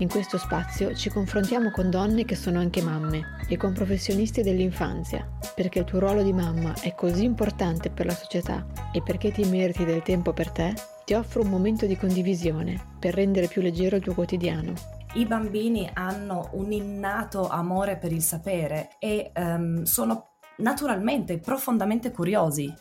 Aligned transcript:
In 0.00 0.08
questo 0.08 0.38
spazio 0.38 0.94
ci 0.94 1.10
confrontiamo 1.10 1.72
con 1.72 1.90
donne 1.90 2.24
che 2.24 2.36
sono 2.36 2.60
anche 2.60 2.80
mamme 2.80 3.36
e 3.48 3.56
con 3.56 3.72
professionisti 3.72 4.42
dell'infanzia, 4.42 5.28
perché 5.56 5.80
il 5.80 5.86
tuo 5.86 5.98
ruolo 5.98 6.22
di 6.22 6.32
mamma 6.32 6.72
è 6.80 6.94
così 6.94 7.24
importante 7.24 7.90
per 7.90 8.06
la 8.06 8.14
società 8.14 8.64
e 8.92 9.02
perché 9.02 9.32
ti 9.32 9.42
meriti 9.42 9.84
del 9.84 10.02
tempo 10.02 10.32
per 10.32 10.52
te, 10.52 10.72
ti 11.04 11.14
offro 11.14 11.42
un 11.42 11.48
momento 11.48 11.84
di 11.86 11.96
condivisione 11.96 12.94
per 12.96 13.14
rendere 13.14 13.48
più 13.48 13.60
leggero 13.60 13.96
il 13.96 14.02
tuo 14.02 14.14
quotidiano. 14.14 14.72
I 15.14 15.26
bambini 15.26 15.90
hanno 15.92 16.50
un 16.52 16.70
innato 16.70 17.48
amore 17.48 17.96
per 17.96 18.12
il 18.12 18.22
sapere 18.22 18.90
e 19.00 19.32
um, 19.34 19.82
sono 19.82 20.36
naturalmente 20.58 21.38
profondamente 21.38 22.12
curiosi. 22.12 22.72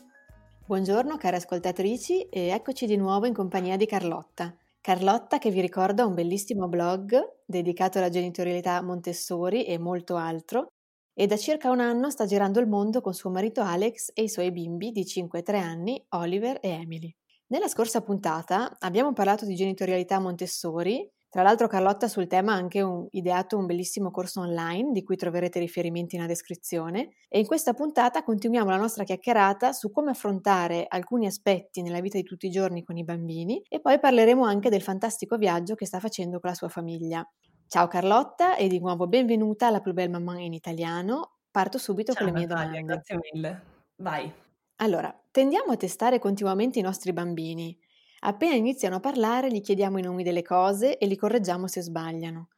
Buongiorno 0.67 1.17
care 1.17 1.37
ascoltatrici 1.37 2.29
e 2.29 2.49
eccoci 2.49 2.85
di 2.85 2.95
nuovo 2.95 3.25
in 3.25 3.33
compagnia 3.33 3.75
di 3.75 3.87
Carlotta. 3.87 4.55
Carlotta 4.87 5.37
che 5.37 5.51
vi 5.51 5.59
ricorda 5.59 6.05
un 6.05 6.13
bellissimo 6.13 6.69
blog 6.69 7.41
dedicato 7.45 7.97
alla 7.97 8.07
genitorialità 8.07 8.81
Montessori 8.81 9.65
e 9.65 9.77
molto 9.77 10.15
altro 10.15 10.67
e 11.13 11.27
da 11.27 11.35
circa 11.35 11.71
un 11.71 11.81
anno 11.81 12.09
sta 12.09 12.25
girando 12.25 12.61
il 12.61 12.69
mondo 12.69 13.01
con 13.01 13.13
suo 13.13 13.29
marito 13.29 13.59
Alex 13.59 14.11
e 14.13 14.23
i 14.23 14.29
suoi 14.29 14.49
bimbi 14.49 14.91
di 14.91 15.05
5 15.05 15.39
e 15.39 15.41
3 15.41 15.59
anni, 15.59 16.05
Oliver 16.11 16.59
e 16.61 16.69
Emily. 16.69 17.13
Nella 17.47 17.67
scorsa 17.67 17.99
puntata 17.99 18.77
abbiamo 18.79 19.11
parlato 19.11 19.43
di 19.43 19.55
genitorialità 19.55 20.19
Montessori 20.19 21.05
tra 21.37 21.45
l'altro 21.45 21.67
Carlotta 21.67 22.07
sul 22.07 22.25
tema 22.25 22.53
ha 22.53 22.55
anche 22.55 22.81
un, 22.81 23.05
ideato 23.11 23.59
un 23.59 23.67
bellissimo 23.67 24.09
corso 24.09 24.39
online 24.39 24.91
di 24.91 25.03
cui 25.03 25.17
troverete 25.17 25.59
riferimenti 25.59 26.15
nella 26.15 26.27
descrizione 26.27 27.09
e 27.29 27.37
in 27.37 27.45
questa 27.45 27.75
puntata 27.75 28.23
continuiamo 28.23 28.71
la 28.71 28.77
nostra 28.77 29.03
chiacchierata 29.03 29.71
su 29.71 29.91
come 29.91 30.09
affrontare 30.09 30.87
alcuni 30.89 31.27
aspetti 31.27 31.83
nella 31.83 32.01
vita 32.01 32.17
di 32.17 32.23
tutti 32.23 32.47
i 32.47 32.49
giorni 32.49 32.81
con 32.81 32.97
i 32.97 33.03
bambini 33.03 33.61
e 33.69 33.79
poi 33.79 33.99
parleremo 33.99 34.43
anche 34.43 34.71
del 34.71 34.81
fantastico 34.81 35.37
viaggio 35.37 35.75
che 35.75 35.85
sta 35.85 35.99
facendo 35.99 36.39
con 36.39 36.49
la 36.49 36.55
sua 36.55 36.69
famiglia. 36.69 37.23
Ciao 37.67 37.85
Carlotta 37.85 38.55
e 38.55 38.67
di 38.67 38.79
nuovo 38.79 39.05
benvenuta 39.05 39.67
alla 39.67 39.79
Plus 39.79 39.93
Belle 39.93 40.09
Maman 40.09 40.39
in 40.39 40.53
italiano. 40.53 41.33
Parto 41.51 41.77
subito 41.77 42.13
Ciao 42.13 42.23
con 42.23 42.33
le 42.33 42.39
mie 42.39 42.47
Natalia, 42.47 42.81
domande. 42.81 42.93
grazie 42.93 43.19
mille. 43.31 43.63
Vai. 43.97 44.33
Allora, 44.77 45.15
tendiamo 45.29 45.73
a 45.73 45.77
testare 45.77 46.17
continuamente 46.17 46.79
i 46.79 46.81
nostri 46.81 47.13
bambini. 47.13 47.77
Appena 48.19 48.53
iniziano 48.53 48.97
a 48.97 48.99
parlare 48.99 49.51
gli 49.51 49.59
chiediamo 49.61 49.97
i 49.97 50.03
nomi 50.03 50.21
delle 50.21 50.43
cose 50.43 50.99
e 50.99 51.07
li 51.07 51.15
correggiamo 51.15 51.67
se 51.67 51.81
sbagliano. 51.81 52.49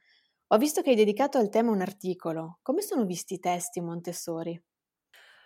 Ho 0.48 0.58
visto 0.58 0.82
che 0.82 0.90
hai 0.90 0.96
dedicato 0.98 1.38
al 1.38 1.50
tema 1.50 1.72
un 1.72 1.82
articolo. 1.82 2.60
Come 2.62 2.82
sono 2.82 3.06
visti 3.06 3.36
i 3.36 3.40
testi 3.40 3.80
Montessori? 3.80 4.62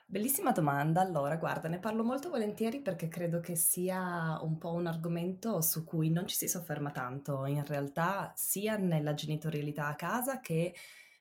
Bellissima 0.05 0.51
domanda. 0.51 1.01
Allora, 1.01 1.37
guarda, 1.37 1.67
ne 1.67 1.79
parlo 1.79 2.03
molto 2.03 2.29
volentieri 2.29 2.81
perché 2.81 3.07
credo 3.07 3.39
che 3.39 3.55
sia 3.55 4.37
un 4.41 4.57
po' 4.57 4.73
un 4.73 4.85
argomento 4.85 5.61
su 5.61 5.83
cui 5.83 6.09
non 6.11 6.27
ci 6.27 6.35
si 6.35 6.47
sofferma 6.47 6.91
tanto 6.91 7.45
in 7.45 7.65
realtà, 7.65 8.31
sia 8.35 8.77
nella 8.77 9.13
genitorialità 9.13 9.87
a 9.87 9.95
casa 9.95 10.39
che 10.39 10.73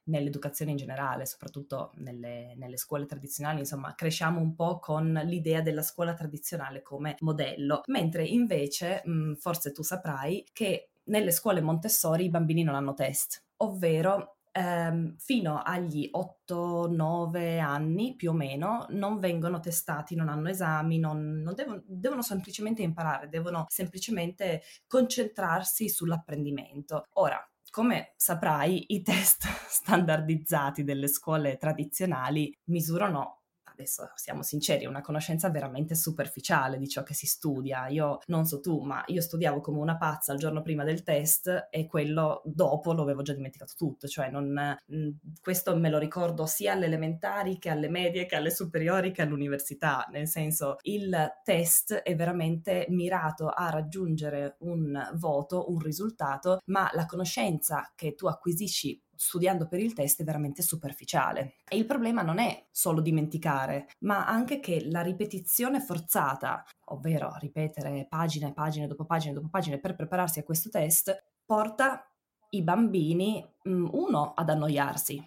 nell'educazione 0.05 0.73
in 0.73 0.77
generale, 0.77 1.27
soprattutto 1.27 1.93
nelle, 1.97 2.55
nelle, 2.57 2.77
scuole 2.77 3.07
tradizionali, 3.07 3.61
insomma, 3.61 3.95
cresciamo 3.95 4.41
un 4.41 4.55
po' 4.55 4.79
con 4.79 5.13
l'idea 5.25 5.61
della 5.61 5.83
scuola 5.83 6.15
tradizionale 6.15 6.83
come 6.83 7.17
modello, 7.21 7.83
mentre 7.87 8.25
invece, 8.25 9.03
mh, 9.05 9.35
forse 9.35 9.73
tu 9.73 9.83
saprai 9.83 10.45
che 10.53 10.91
nelle 11.05 11.31
scuole 11.31 11.61
Montessori 11.61 12.25
i 12.25 12.31
bambini 12.31 12.63
non 12.63 12.75
hanno 12.75 12.95
test, 12.95 13.45
ovvero 13.59 14.37
ehm, 14.53 15.17
fino 15.19 15.61
agli 15.63 16.09
8-9 16.13 17.59
anni 17.61 18.15
più 18.15 18.31
o 18.31 18.35
meno 18.35 18.87
non 18.91 19.19
vengono 19.19 19.61
testati, 19.61 20.15
non 20.15 20.29
hanno 20.29 20.49
esami, 20.49 20.99
non, 20.99 21.41
non 21.43 21.55
devono, 21.55 21.83
devono 21.87 22.23
semplicemente 22.23 22.83
imparare, 22.83 23.29
devono 23.29 23.65
semplicemente 23.69 24.63
concentrarsi 24.87 25.89
sull'apprendimento. 25.89 27.07
Ora, 27.15 27.45
come 27.73 28.13
saprai, 28.17 28.85
i 28.89 29.01
test 29.03 29.47
standardizzati 29.67 30.85
delle 30.85 31.09
scuole 31.09 31.57
tradizionali 31.57 32.55
misurano 32.65 33.42
adesso 33.83 34.11
siamo 34.15 34.43
sinceri, 34.43 34.87
una 34.87 35.01
conoscenza 35.01 35.51
veramente 35.51 35.95
superficiale 35.95 36.79
di 36.79 36.89
ciò 36.89 37.03
che 37.03 37.15
si 37.15 37.27
studia. 37.27 37.89
Io 37.89 38.19
non 38.27 38.45
so 38.45 38.61
tu, 38.61 38.81
ma 38.81 39.03
io 39.09 39.21
studiavo 39.21 39.61
come 39.61 39.79
una 39.79 39.97
pazza 39.97 40.33
il 40.33 40.39
giorno 40.39 40.63
prima 40.63 40.85
del 40.85 41.03
test 41.03 41.69
e 41.71 41.87
quello 41.87 42.43
dopo 42.45 42.93
lo 42.93 43.03
avevo 43.03 43.23
già 43.23 43.35
dimenticato 43.35 43.75
tutto, 43.77 44.07
cioè 44.07 44.31
non, 44.31 44.77
mm, 44.95 45.09
questo 45.41 45.77
me 45.77 45.91
lo 45.91 45.99
ricordo 45.99 46.47
sia 46.47 46.73
alle 46.73 46.87
elementari 46.87 47.59
che 47.59 47.71
alle 47.71 47.89
medie 47.89 48.27
che 48.27 48.37
alle 48.37 48.51
superiori 48.51 49.13
che 49.13 49.23
all'università, 49.23 50.07
nel 50.11 50.29
senso 50.29 50.77
il 50.83 51.15
test 51.45 51.95
è 51.95 52.15
veramente 52.15 52.87
mirato 52.89 53.49
a 53.49 53.69
raggiungere 53.71 54.57
un 54.61 55.11
voto, 55.15 55.71
un 55.71 55.79
risultato, 55.79 56.61
ma 56.67 56.89
la 56.93 57.07
conoscenza 57.07 57.93
che 57.95 58.15
tu 58.15 58.27
acquisisci 58.27 59.01
studiando 59.23 59.69
per 59.69 59.79
il 59.79 59.93
test 59.93 60.21
è 60.21 60.25
veramente 60.25 60.63
superficiale. 60.63 61.55
E 61.69 61.77
il 61.77 61.87
problema 61.87 62.23
non 62.23 62.39
è 62.39 62.67
solo 62.73 63.01
dimenticare, 63.01 63.87
ma 64.01 64.27
anche 64.27 64.59
che 64.59 64.89
la 64.91 65.01
ripetizione 65.01 65.81
forzata, 65.81 66.65
ovvero 66.87 67.37
ripetere 67.39 68.07
pagine 68.09 68.49
e 68.49 68.53
pagine 68.53 68.89
dopo 68.89 69.05
pagine 69.05 69.35
dopo 69.35 69.49
pagine 69.49 69.79
per 69.79 69.95
prepararsi 69.95 70.41
a 70.41 70.43
questo 70.43 70.71
test, 70.71 71.17
porta 71.45 72.05
i 72.51 72.63
bambini, 72.63 73.47
mm, 73.69 73.89
uno, 73.93 74.33
ad 74.35 74.51
annoiarsi, 74.51 75.25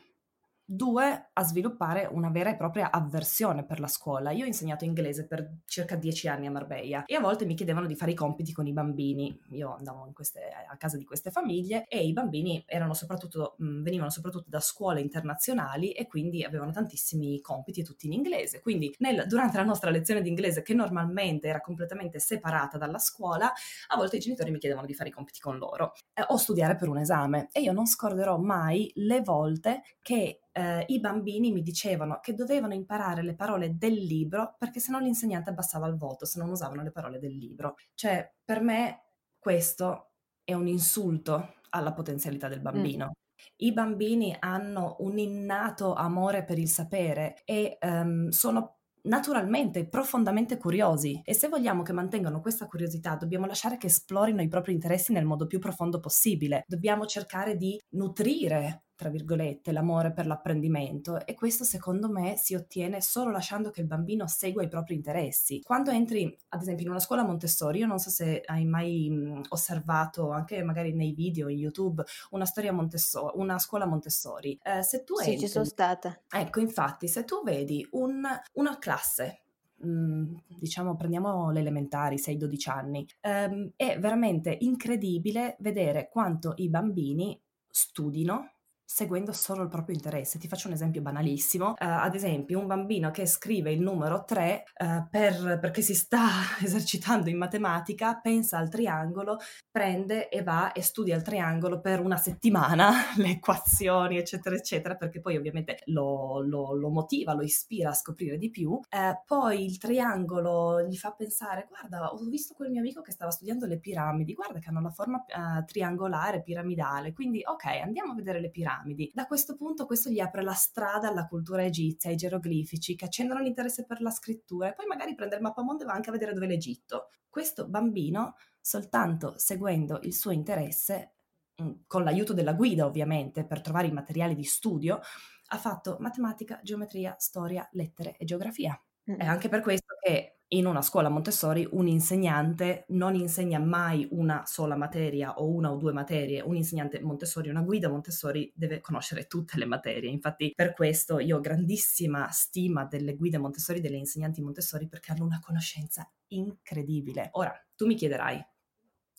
Due, 0.68 1.30
a 1.32 1.44
sviluppare 1.44 2.10
una 2.12 2.32
vera 2.32 2.50
e 2.50 2.56
propria 2.56 2.90
avversione 2.90 3.64
per 3.66 3.80
la 3.80 3.88
scuola. 3.88 4.32
Io 4.32 4.46
ho 4.46 4.48
insegnato 4.48 4.84
inglese 4.84 5.28
per 5.28 5.60
circa 5.66 5.96
dieci 5.96 6.28
anni 6.28 6.48
a 6.48 6.52
Marbella 6.52 7.06
e 7.06 7.14
a 7.14 7.20
volte 7.20 7.46
mi 7.46 7.54
chiedevano 7.54 7.86
di 7.86 7.96
fare 7.96 8.12
i 8.12 8.16
compiti 8.16 8.52
con 8.52 8.66
i 8.66 8.74
bambini. 8.74 9.40
Io 9.52 9.76
andavo 9.76 10.10
queste, 10.12 10.40
a 10.68 10.76
casa 10.76 10.98
di 10.98 11.06
queste 11.06 11.30
famiglie 11.30 11.86
e 11.88 12.04
i 12.04 12.14
bambini 12.14 12.66
soprattutto, 12.94 13.54
mh, 13.60 13.84
venivano 13.84 14.10
soprattutto 14.10 14.50
da 14.50 14.60
scuole 14.60 15.02
internazionali 15.02 15.92
e 15.92 16.08
quindi 16.08 16.44
avevano 16.44 16.72
tantissimi 16.72 17.40
compiti 17.42 17.84
tutti 17.84 18.08
in 18.08 18.14
inglese. 18.14 18.62
Quindi 18.62 18.92
nel, 19.00 19.26
durante 19.28 19.58
la 19.58 19.64
nostra 19.64 19.92
lezione 19.92 20.24
di 20.24 20.30
inglese, 20.30 20.64
che 20.64 20.74
normalmente 20.74 21.48
era 21.48 21.62
completamente 21.62 22.18
separata 22.18 22.80
dalla 22.80 22.98
scuola, 22.98 23.54
a 23.90 23.96
volte 23.96 24.16
i 24.16 24.20
genitori 24.20 24.50
mi 24.50 24.58
chiedevano 24.58 24.88
di 24.88 24.96
fare 24.96 25.10
i 25.10 25.12
compiti 25.12 25.40
con 25.40 25.60
loro 25.60 25.94
eh, 26.16 26.26
o 26.28 26.38
studiare 26.38 26.76
per 26.76 26.90
un 26.90 26.98
esame. 26.98 27.50
E 27.52 27.62
io 27.62 27.72
non 27.72 27.86
scorderò 27.86 28.40
mai 28.40 28.92
le 28.96 29.22
volte 29.22 29.84
che 30.02 30.40
eh, 30.58 30.86
i 30.88 31.00
bambini 31.02 31.52
mi 31.52 31.62
dicevano 31.62 32.20
che 32.22 32.34
dovevano 32.34 32.74
imparare 32.74 33.22
le 33.22 33.36
parole 33.36 33.76
del 33.78 33.94
libro 33.94 34.56
perché 34.58 34.80
se 34.80 34.92
no 34.92 35.00
l'insegnante 35.00 35.50
abbassava 35.50 35.88
il 35.88 35.98
voto 35.98 36.26
se 36.26 36.40
non 36.40 36.50
usavano 36.50 36.82
le 36.82 36.92
parole 36.92 37.20
del 37.20 37.36
libro. 37.36 37.76
Cioè, 37.94 38.34
per 38.44 38.62
me 38.62 39.04
questo 39.38 40.12
è 40.46 40.54
un 40.54 40.68
insulto 40.68 41.56
alla 41.72 41.92
potenzialità 41.92 42.48
del 42.48 42.62
bambino. 42.62 43.08
Mm. 43.08 43.24
I 43.58 43.74
bambini 43.74 44.36
hanno 44.40 44.96
un 45.00 45.18
innato 45.18 45.94
amore 45.94 46.46
per 46.46 46.58
il 46.58 46.70
sapere 46.70 47.42
e 47.44 47.78
um, 47.82 48.30
sono 48.30 48.78
naturalmente 49.04 49.88
profondamente 49.88 50.58
curiosi 50.58 51.22
e 51.24 51.34
se 51.34 51.48
vogliamo 51.48 51.84
che 51.84 51.92
mantengano 51.92 52.42
questa 52.42 52.66
curiosità 52.66 53.16
dobbiamo 53.16 53.46
lasciare 53.46 53.78
che 53.78 53.88
esplorino 53.88 54.42
i 54.42 54.48
propri 54.48 54.74
interessi 54.74 55.12
nel 55.12 55.26
modo 55.26 55.48
più 55.48 55.60
profondo 55.60 56.00
possibile. 56.00 56.64
Dobbiamo 56.66 57.06
cercare 57.06 57.58
di 57.58 57.80
nutrire 57.90 58.85
tra 58.96 59.10
virgolette, 59.10 59.72
l'amore 59.72 60.14
per 60.14 60.26
l'apprendimento 60.26 61.26
e 61.26 61.34
questo 61.34 61.64
secondo 61.64 62.10
me 62.10 62.38
si 62.38 62.56
ottiene 62.56 63.02
solo 63.02 63.30
lasciando 63.32 63.70
che 63.70 63.82
il 63.82 63.88
bambino 63.88 64.28
segua 64.28 64.64
i 64.64 64.68
propri 64.68 64.96
interessi. 64.96 65.62
Quando 65.62 65.92
entri, 65.92 66.36
ad 66.50 66.62
esempio, 66.62 66.86
in 66.86 66.92
una 66.92 67.00
scuola 67.00 67.24
Montessori, 67.24 67.80
io 67.80 67.88
non 67.88 68.00
so 68.00 68.10
se 68.10 68.42
hai 68.46 68.66
mai 68.66 69.10
mh, 69.10 69.42
osservato 69.50 70.32
anche 70.32 70.64
magari 70.64 70.94
nei 70.94 71.14
video 71.14 71.50
in 71.50 71.58
YouTube 71.58 72.04
una 72.32 72.46
storia 72.46 72.72
Montessori, 72.72 73.34
una 73.38 73.60
scuola 73.60 73.86
Montessori. 73.86 74.58
Eh, 74.64 74.82
se 74.82 75.04
tu 75.04 75.16
sì, 75.16 75.32
entri, 75.32 75.46
ci 75.46 75.52
sono 75.52 75.66
stata. 75.66 76.18
Ecco, 76.30 76.60
infatti, 76.60 77.08
se 77.08 77.26
tu 77.26 77.44
vedi 77.44 77.86
un, 77.92 78.24
una 78.54 78.78
classe 78.78 79.42
diciamo 79.78 80.96
prendiamo 80.96 81.52
le 81.52 81.60
elementari 81.60 82.16
6-12 82.16 82.70
anni 82.70 83.06
um, 83.24 83.72
è 83.76 84.00
veramente 84.00 84.56
incredibile 84.62 85.58
vedere 85.60 86.08
quanto 86.10 86.54
i 86.58 86.70
bambini 86.70 87.38
studino 87.70 88.55
seguendo 88.86 89.34
solo 89.34 89.64
il 89.64 89.70
proprio 89.70 89.96
interesse. 89.96 90.38
Ti 90.38 90.48
faccio 90.48 90.68
un 90.68 90.74
esempio 90.74 91.02
banalissimo. 91.02 91.70
Uh, 91.72 91.74
ad 91.78 92.14
esempio, 92.14 92.60
un 92.60 92.68
bambino 92.68 93.10
che 93.12 93.26
scrive 93.26 93.72
il 93.72 93.82
numero 93.82 94.24
3 94.24 94.64
uh, 94.78 95.08
per, 95.10 95.58
perché 95.60 95.82
si 95.82 95.96
sta 95.96 96.30
esercitando 96.62 97.30
in 97.30 97.38
matematica, 97.38 98.20
pensa 98.22 98.58
al 98.58 98.70
triangolo, 98.70 99.38
prende 99.72 100.30
e 100.30 100.44
va 100.44 100.72
e 100.72 100.82
studia 100.82 101.16
il 101.16 101.24
triangolo 101.24 101.82
per 101.82 102.00
una 102.00 102.18
settimana, 102.18 102.92
le 103.18 103.32
equazioni, 103.32 104.18
eccetera, 104.18 104.56
eccetera, 104.56 104.96
perché 104.96 105.20
poi 105.20 105.36
ovviamente 105.36 105.80
lo, 105.86 106.40
lo, 106.42 106.74
lo 106.76 106.90
motiva, 106.90 107.34
lo 107.34 107.42
ispira 107.42 107.90
a 107.90 107.94
scoprire 107.94 108.38
di 108.38 108.50
più. 108.52 108.70
Uh, 108.70 108.82
poi 109.26 109.66
il 109.66 109.78
triangolo 109.78 110.84
gli 110.84 110.96
fa 110.96 111.12
pensare, 111.12 111.66
guarda, 111.68 112.14
ho 112.14 112.24
visto 112.26 112.54
quel 112.54 112.70
mio 112.70 112.82
amico 112.82 113.02
che 113.02 113.12
stava 113.12 113.32
studiando 113.32 113.66
le 113.66 113.80
piramidi, 113.80 114.34
guarda 114.34 114.60
che 114.60 114.70
hanno 114.70 114.82
la 114.82 114.92
forma 114.92 115.24
triangolare, 115.66 116.44
piramidale, 116.44 117.14
quindi 117.14 117.42
ok, 117.44 117.66
andiamo 117.84 118.12
a 118.12 118.16
vedere 118.16 118.40
le 118.40 118.50
piramidi 118.50 118.75
piramidi. 118.76 119.12
Da 119.14 119.26
questo 119.26 119.56
punto 119.56 119.86
questo 119.86 120.10
gli 120.10 120.20
apre 120.20 120.44
la 120.44 120.54
strada 120.54 121.10
alla 121.10 121.28
cultura 121.28 121.64
egizia, 121.64 122.10
ai 122.10 122.16
geroglifici, 122.16 122.96
che 122.96 123.06
accendono 123.06 123.42
l'interesse 123.42 123.86
per 123.86 124.02
la 124.02 124.12
scrittura 124.12 124.70
e 124.70 124.74
poi 124.74 124.86
magari 124.86 125.16
prende 125.16 125.36
il 125.36 125.42
mappamondo 125.42 125.84
e 125.84 125.86
va 125.86 125.94
anche 125.94 126.10
a 126.10 126.14
vedere 126.14 126.34
dove 126.34 126.46
è 126.46 126.50
l'Egitto. 126.50 127.10
Questo 127.30 127.68
bambino, 127.68 128.36
soltanto 128.60 129.34
seguendo 129.38 130.00
il 130.04 130.14
suo 130.14 130.32
interesse, 130.32 131.16
mm, 131.62 131.72
con 131.88 132.04
l'aiuto 132.04 132.34
della 132.34 132.54
guida 132.54 132.86
ovviamente 132.86 133.46
per 133.46 133.62
trovare 133.62 133.88
i 133.88 133.92
materiali 133.92 134.36
di 134.36 134.44
studio, 134.44 135.00
ha 135.48 135.58
fatto 135.58 135.98
matematica, 136.00 136.60
geometria, 136.64 137.16
storia, 137.18 137.68
lettere 137.74 138.16
e 138.18 138.26
geografia. 138.26 138.80
È 139.04 139.26
anche 139.26 139.50
per 139.50 139.62
questo 139.62 139.96
che 140.02 140.35
in 140.50 140.66
una 140.66 140.82
scuola 140.82 141.10
Montessori 141.10 141.68
un 141.72 141.88
insegnante 141.88 142.86
non 142.90 143.16
insegna 143.16 143.60
mai 143.60 144.08
una 144.12 144.46
sola 144.46 144.76
materia 144.76 145.34
o 145.34 145.48
una 145.50 145.72
o 145.72 145.78
due 145.78 145.92
materie, 145.92 146.42
un 146.42 146.56
insegnante 146.56 147.02
Montessori, 147.02 147.50
una 147.50 147.62
guida 147.62 147.90
Montessori 147.90 148.52
deve 148.56 148.82
conoscere 148.82 149.26
tutte 149.26 149.58
le 149.58 149.66
materie. 149.66 150.10
Infatti 150.10 150.54
per 150.56 150.74
questo 150.74 151.20
io 151.20 151.38
ho 151.38 151.40
grandissima 151.40 152.30
stima 152.32 152.86
delle 152.86 153.16
guide 153.16 153.38
Montessori, 153.38 153.82
delle 153.82 153.98
insegnanti 153.98 154.42
Montessori 154.42 154.88
perché 154.88 155.12
hanno 155.12 155.26
una 155.26 155.40
conoscenza 155.40 156.10
incredibile. 156.28 157.30
Ora, 157.34 157.54
tu 157.76 157.86
mi 157.86 157.96
chiederai 157.96 158.44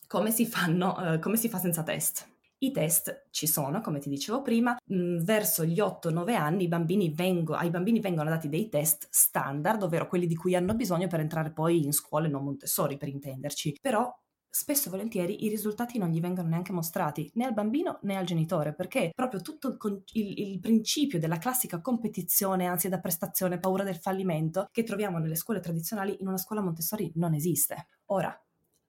come 0.07 0.31
si 0.31 0.45
fanno, 0.45 0.95
uh, 0.97 1.19
come 1.19 1.35
si 1.35 1.49
fa 1.49 1.59
senza 1.59 1.83
test? 1.83 2.36
I 2.59 2.71
test 2.71 3.27
ci 3.29 3.45
sono, 3.45 3.81
come 3.81 3.99
ti 3.99 4.09
dicevo 4.09 4.41
prima, 4.41 4.75
mm, 4.91 5.19
verso 5.19 5.63
gli 5.63 5.79
8-9 5.79 6.35
anni 6.35 6.67
bambini 6.67 7.09
vengo, 7.13 7.53
ai 7.53 7.69
bambini 7.69 7.99
vengono 7.99 8.29
dati 8.29 8.49
dei 8.49 8.67
test 8.69 9.07
standard, 9.11 9.83
ovvero 9.83 10.07
quelli 10.07 10.25
di 10.25 10.35
cui 10.35 10.55
hanno 10.55 10.73
bisogno 10.73 11.07
per 11.07 11.19
entrare 11.19 11.51
poi 11.51 11.83
in 11.83 11.93
scuole 11.93 12.27
non 12.27 12.43
Montessori, 12.43 12.97
per 12.97 13.09
intenderci. 13.09 13.77
Però 13.79 14.11
spesso 14.49 14.87
e 14.87 14.91
volentieri 14.91 15.45
i 15.45 15.49
risultati 15.49 15.99
non 15.99 16.09
gli 16.09 16.19
vengono 16.19 16.47
neanche 16.47 16.71
mostrati 16.71 17.29
né 17.35 17.45
al 17.45 17.53
bambino 17.53 17.99
né 18.03 18.15
al 18.15 18.25
genitore 18.25 18.73
perché 18.73 19.11
proprio 19.13 19.41
tutto 19.41 19.77
il, 19.83 20.03
il, 20.13 20.39
il, 20.51 20.59
principio 20.59 21.19
della 21.19 21.37
classica 21.37 21.79
competizione, 21.79 22.65
ansia 22.65 22.89
da 22.89 22.99
prestazione, 22.99 23.59
paura 23.59 23.83
del 23.83 23.97
fallimento 23.97 24.67
che 24.71 24.83
troviamo 24.83 25.19
nelle 25.19 25.35
scuole 25.35 25.59
tradizionali 25.59 26.17
in 26.21 26.27
una 26.27 26.37
scuola 26.37 26.63
Montessori 26.63 27.11
non 27.15 27.35
esiste. 27.35 27.87
Ora, 28.05 28.35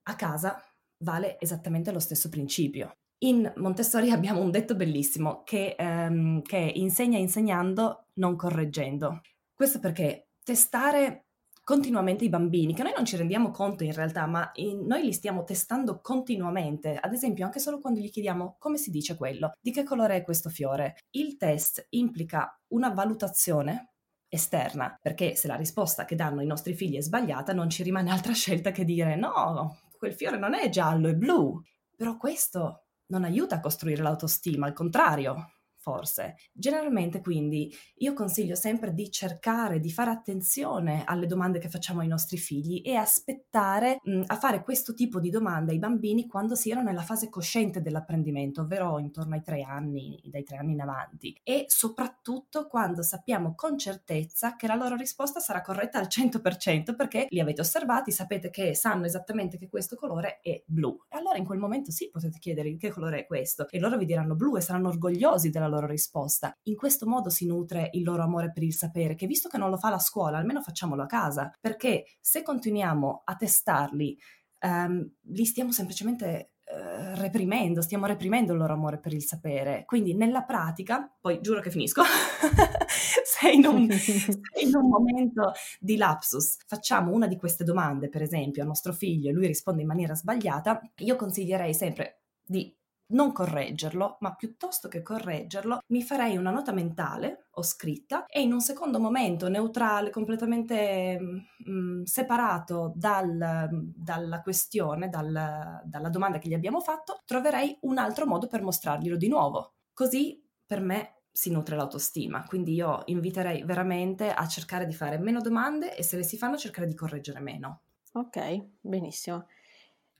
a 0.04 0.14
casa 0.14 0.58
vale 1.04 1.38
esattamente 1.38 1.92
lo 1.92 2.00
stesso 2.00 2.30
principio. 2.30 2.96
In 3.20 3.52
Montessori 3.56 4.10
abbiamo 4.12 4.40
un 4.40 4.50
detto 4.50 4.74
bellissimo 4.74 5.42
che, 5.42 5.74
ehm, 5.76 6.42
che 6.42 6.72
insegna 6.74 7.18
insegnando, 7.18 8.06
non 8.14 8.36
correggendo. 8.36 9.20
Questo 9.52 9.80
perché 9.80 10.28
testare 10.44 11.24
continuamente 11.68 12.24
i 12.24 12.30
bambini, 12.30 12.72
che 12.72 12.82
noi 12.82 12.94
non 12.96 13.04
ci 13.04 13.16
rendiamo 13.16 13.50
conto 13.50 13.84
in 13.84 13.92
realtà, 13.92 14.24
ma 14.26 14.50
in, 14.54 14.86
noi 14.86 15.04
li 15.04 15.12
stiamo 15.12 15.44
testando 15.44 16.00
continuamente. 16.00 16.96
Ad 16.96 17.12
esempio, 17.12 17.44
anche 17.44 17.58
solo 17.58 17.78
quando 17.78 18.00
gli 18.00 18.10
chiediamo 18.10 18.56
come 18.58 18.78
si 18.78 18.90
dice 18.90 19.16
quello, 19.16 19.52
di 19.60 19.70
che 19.70 19.82
colore 19.82 20.16
è 20.16 20.22
questo 20.22 20.48
fiore. 20.48 20.96
Il 21.10 21.36
test 21.36 21.86
implica 21.90 22.58
una 22.68 22.88
valutazione 22.88 23.92
esterna, 24.28 24.96
perché 24.98 25.34
se 25.34 25.46
la 25.46 25.56
risposta 25.56 26.06
che 26.06 26.14
danno 26.14 26.40
i 26.40 26.46
nostri 26.46 26.72
figli 26.72 26.96
è 26.96 27.02
sbagliata, 27.02 27.52
non 27.52 27.68
ci 27.68 27.82
rimane 27.82 28.10
altra 28.10 28.32
scelta 28.32 28.70
che 28.70 28.84
dire 28.84 29.16
no, 29.16 29.76
quel 29.98 30.14
fiore 30.14 30.38
non 30.38 30.54
è 30.54 30.70
giallo, 30.70 31.08
è 31.08 31.14
blu. 31.14 31.60
Però 31.94 32.16
questo 32.16 32.84
non 33.08 33.24
aiuta 33.24 33.56
a 33.56 33.60
costruire 33.60 34.02
l'autostima, 34.02 34.66
al 34.66 34.72
contrario, 34.72 35.57
forse. 35.88 36.36
Generalmente 36.52 37.22
quindi 37.22 37.74
io 37.98 38.12
consiglio 38.12 38.54
sempre 38.54 38.92
di 38.92 39.10
cercare 39.10 39.80
di 39.80 39.90
fare 39.90 40.10
attenzione 40.10 41.02
alle 41.06 41.26
domande 41.26 41.58
che 41.58 41.70
facciamo 41.70 42.00
ai 42.00 42.08
nostri 42.08 42.36
figli 42.36 42.82
e 42.84 42.94
aspettare 42.94 43.98
mh, 44.02 44.24
a 44.26 44.36
fare 44.36 44.62
questo 44.62 44.92
tipo 44.92 45.18
di 45.18 45.30
domande 45.30 45.72
ai 45.72 45.78
bambini 45.78 46.26
quando 46.26 46.54
siano 46.54 46.82
nella 46.82 47.00
fase 47.00 47.30
cosciente 47.30 47.80
dell'apprendimento, 47.80 48.60
ovvero 48.60 48.98
intorno 48.98 49.34
ai 49.34 49.42
tre 49.42 49.62
anni, 49.62 50.20
dai 50.24 50.44
tre 50.44 50.58
anni 50.58 50.72
in 50.72 50.82
avanti 50.82 51.34
e 51.42 51.64
soprattutto 51.68 52.66
quando 52.66 53.02
sappiamo 53.02 53.54
con 53.54 53.78
certezza 53.78 54.56
che 54.56 54.66
la 54.66 54.74
loro 54.74 54.94
risposta 54.94 55.40
sarà 55.40 55.62
corretta 55.62 55.98
al 55.98 56.08
100% 56.08 56.94
perché 56.94 57.28
li 57.30 57.40
avete 57.40 57.62
osservati, 57.62 58.12
sapete 58.12 58.50
che 58.50 58.74
sanno 58.74 59.06
esattamente 59.06 59.56
che 59.56 59.70
questo 59.70 59.96
colore 59.96 60.40
è 60.42 60.62
blu. 60.66 60.98
E 61.08 61.16
allora 61.16 61.38
in 61.38 61.46
quel 61.46 61.58
momento 61.58 61.90
sì, 61.90 62.10
potete 62.10 62.38
chiedere 62.38 62.76
che 62.76 62.90
colore 62.90 63.20
è 63.20 63.26
questo 63.26 63.66
e 63.70 63.78
loro 63.78 63.96
vi 63.96 64.04
diranno 64.04 64.34
blu 64.34 64.56
e 64.56 64.60
saranno 64.60 64.88
orgogliosi 64.88 65.50
della 65.50 65.68
loro 65.68 65.77
loro 65.78 65.86
risposta. 65.86 66.52
In 66.64 66.76
questo 66.76 67.06
modo 67.06 67.30
si 67.30 67.46
nutre 67.46 67.90
il 67.92 68.02
loro 68.02 68.22
amore 68.22 68.52
per 68.52 68.62
il 68.62 68.74
sapere, 68.74 69.14
che 69.14 69.26
visto 69.26 69.48
che 69.48 69.58
non 69.58 69.70
lo 69.70 69.76
fa 69.76 69.90
la 69.90 69.98
scuola, 69.98 70.38
almeno 70.38 70.60
facciamolo 70.60 71.02
a 71.02 71.06
casa, 71.06 71.50
perché 71.60 72.04
se 72.20 72.42
continuiamo 72.42 73.22
a 73.24 73.36
testarli, 73.36 74.18
um, 74.60 75.08
li 75.20 75.44
stiamo 75.44 75.72
semplicemente 75.72 76.52
uh, 76.64 77.20
reprimendo, 77.20 77.82
stiamo 77.82 78.06
reprimendo 78.06 78.52
il 78.52 78.58
loro 78.58 78.72
amore 78.72 78.98
per 78.98 79.12
il 79.12 79.22
sapere. 79.22 79.84
Quindi 79.86 80.14
nella 80.14 80.42
pratica, 80.42 81.10
poi 81.20 81.40
giuro 81.40 81.60
che 81.60 81.70
finisco, 81.70 82.02
sei, 83.24 83.56
in 83.56 83.66
un, 83.66 83.82
in 83.82 84.74
un 84.74 84.88
momento 84.88 85.52
di 85.78 85.96
lapsus, 85.96 86.56
facciamo 86.66 87.12
una 87.12 87.26
di 87.26 87.36
queste 87.36 87.64
domande, 87.64 88.08
per 88.08 88.22
esempio, 88.22 88.62
al 88.62 88.68
nostro 88.68 88.92
figlio 88.92 89.30
e 89.30 89.32
lui 89.32 89.46
risponde 89.46 89.82
in 89.82 89.88
maniera 89.88 90.14
sbagliata, 90.14 90.80
io 90.96 91.16
consiglierei 91.16 91.74
sempre 91.74 92.22
di 92.44 92.74
non 93.08 93.32
correggerlo, 93.32 94.18
ma 94.20 94.34
piuttosto 94.34 94.88
che 94.88 95.02
correggerlo, 95.02 95.80
mi 95.88 96.02
farei 96.02 96.36
una 96.36 96.50
nota 96.50 96.72
mentale 96.72 97.46
o 97.52 97.62
scritta 97.62 98.26
e 98.26 98.40
in 98.40 98.52
un 98.52 98.60
secondo 98.60 98.98
momento 98.98 99.48
neutrale, 99.48 100.10
completamente 100.10 101.18
mh, 101.18 101.70
mm, 101.70 102.02
separato 102.02 102.92
dal, 102.94 103.68
dalla 103.94 104.40
questione, 104.42 105.08
dal, 105.08 105.82
dalla 105.84 106.08
domanda 106.08 106.38
che 106.38 106.48
gli 106.48 106.54
abbiamo 106.54 106.80
fatto, 106.80 107.20
troverei 107.24 107.76
un 107.82 107.98
altro 107.98 108.26
modo 108.26 108.46
per 108.46 108.62
mostrarglielo 108.62 109.16
di 109.16 109.28
nuovo. 109.28 109.74
Così 109.92 110.42
per 110.66 110.80
me 110.80 111.14
si 111.38 111.50
nutre 111.50 111.76
l'autostima. 111.76 112.44
Quindi 112.44 112.74
io 112.74 113.02
inviterei 113.06 113.62
veramente 113.62 114.32
a 114.32 114.46
cercare 114.48 114.86
di 114.86 114.92
fare 114.92 115.18
meno 115.18 115.40
domande 115.40 115.96
e 115.96 116.02
se 116.02 116.16
le 116.16 116.24
si 116.24 116.36
fanno 116.36 116.56
cercare 116.56 116.86
di 116.86 116.94
correggere 116.94 117.40
meno. 117.40 117.82
Ok, 118.14 118.66
benissimo. 118.80 119.46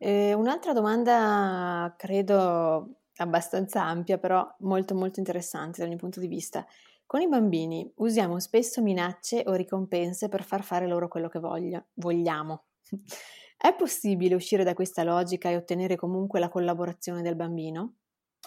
Eh, 0.01 0.33
un'altra 0.33 0.73
domanda 0.73 1.93
credo 1.97 3.01
abbastanza 3.17 3.83
ampia, 3.85 4.19
però 4.19 4.47
molto 4.61 4.95
molto 4.95 5.19
interessante 5.19 5.81
dal 5.81 5.89
mio 5.89 5.99
punto 5.99 6.21
di 6.21 6.29
vista. 6.29 6.65
Con 7.05 7.21
i 7.21 7.29
bambini 7.29 7.91
usiamo 7.97 8.39
spesso 8.39 8.83
minacce 8.83 9.43
o 9.47 9.55
ricompense 9.55 10.29
per 10.29 10.45
far 10.45 10.63
fare 10.63 10.87
loro 10.87 11.09
quello 11.09 11.29
che 11.29 11.39
voglia, 11.41 11.85
vogliamo. 11.95 12.65
È 13.59 13.75
possibile 13.75 14.37
uscire 14.37 14.63
da 14.63 14.75
questa 14.75 15.03
logica 15.03 15.49
e 15.51 15.57
ottenere 15.57 15.97
comunque 15.97 16.39
la 16.39 16.49
collaborazione 16.49 17.23
del 17.23 17.35
bambino? 17.35 17.95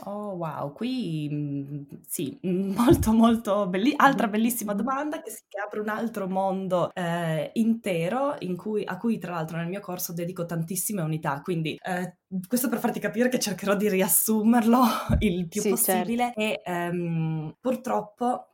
Oh 0.05 0.33
wow, 0.35 0.71
qui 0.73 1.27
mhmm, 1.29 1.85
sì, 2.07 2.39
molto 2.43 3.11
molto 3.11 3.67
belli 3.67 3.93
altra 3.95 4.27
bellissima 4.27 4.73
domanda 4.73 5.21
che 5.21 5.29
si 5.31 5.43
che 5.47 5.59
apre 5.59 5.79
un 5.81 5.89
altro 5.89 6.27
mondo, 6.27 6.91
ehm, 6.93 7.49
intero 7.53 8.35
in 8.39 8.55
cui 8.55 8.83
a 8.85 8.97
cui 8.97 9.17
tra 9.19 9.33
l'altro 9.33 9.57
nel 9.57 9.67
mio 9.67 9.81
corso 9.81 10.13
dedico 10.13 10.45
tantissime 10.45 11.01
unità, 11.01 11.41
quindi, 11.41 11.77
ehm, 11.79 12.15
questo 12.47 12.69
per 12.69 12.79
farti 12.79 12.99
capire 12.99 13.27
che 13.29 13.37
cercherò 13.39 13.75
di 13.75 13.89
riassumerlo 13.89 14.79
il 15.19 15.47
più 15.49 15.65
Sì, 15.65 15.77
certo. 15.81 16.21
possibile 16.21 16.33
e, 16.33 16.61
ehm, 16.63 17.57
purtroppo 17.59 18.47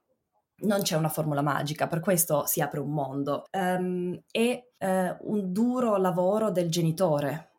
non 0.61 0.81
c'è 0.81 0.95
una 0.97 1.09
formula 1.09 1.41
magica, 1.43 1.87
per 1.87 1.99
questo 1.99 2.45
si 2.47 2.61
apre 2.61 2.79
un 2.79 2.89
mondo. 2.91 3.45
Ehm, 3.51 4.19
è, 4.31 4.59
ehm, 4.79 5.17
un 5.21 5.51
duro 5.51 5.97
lavoro 5.97 6.49
del 6.51 6.69
genitore 6.69 7.51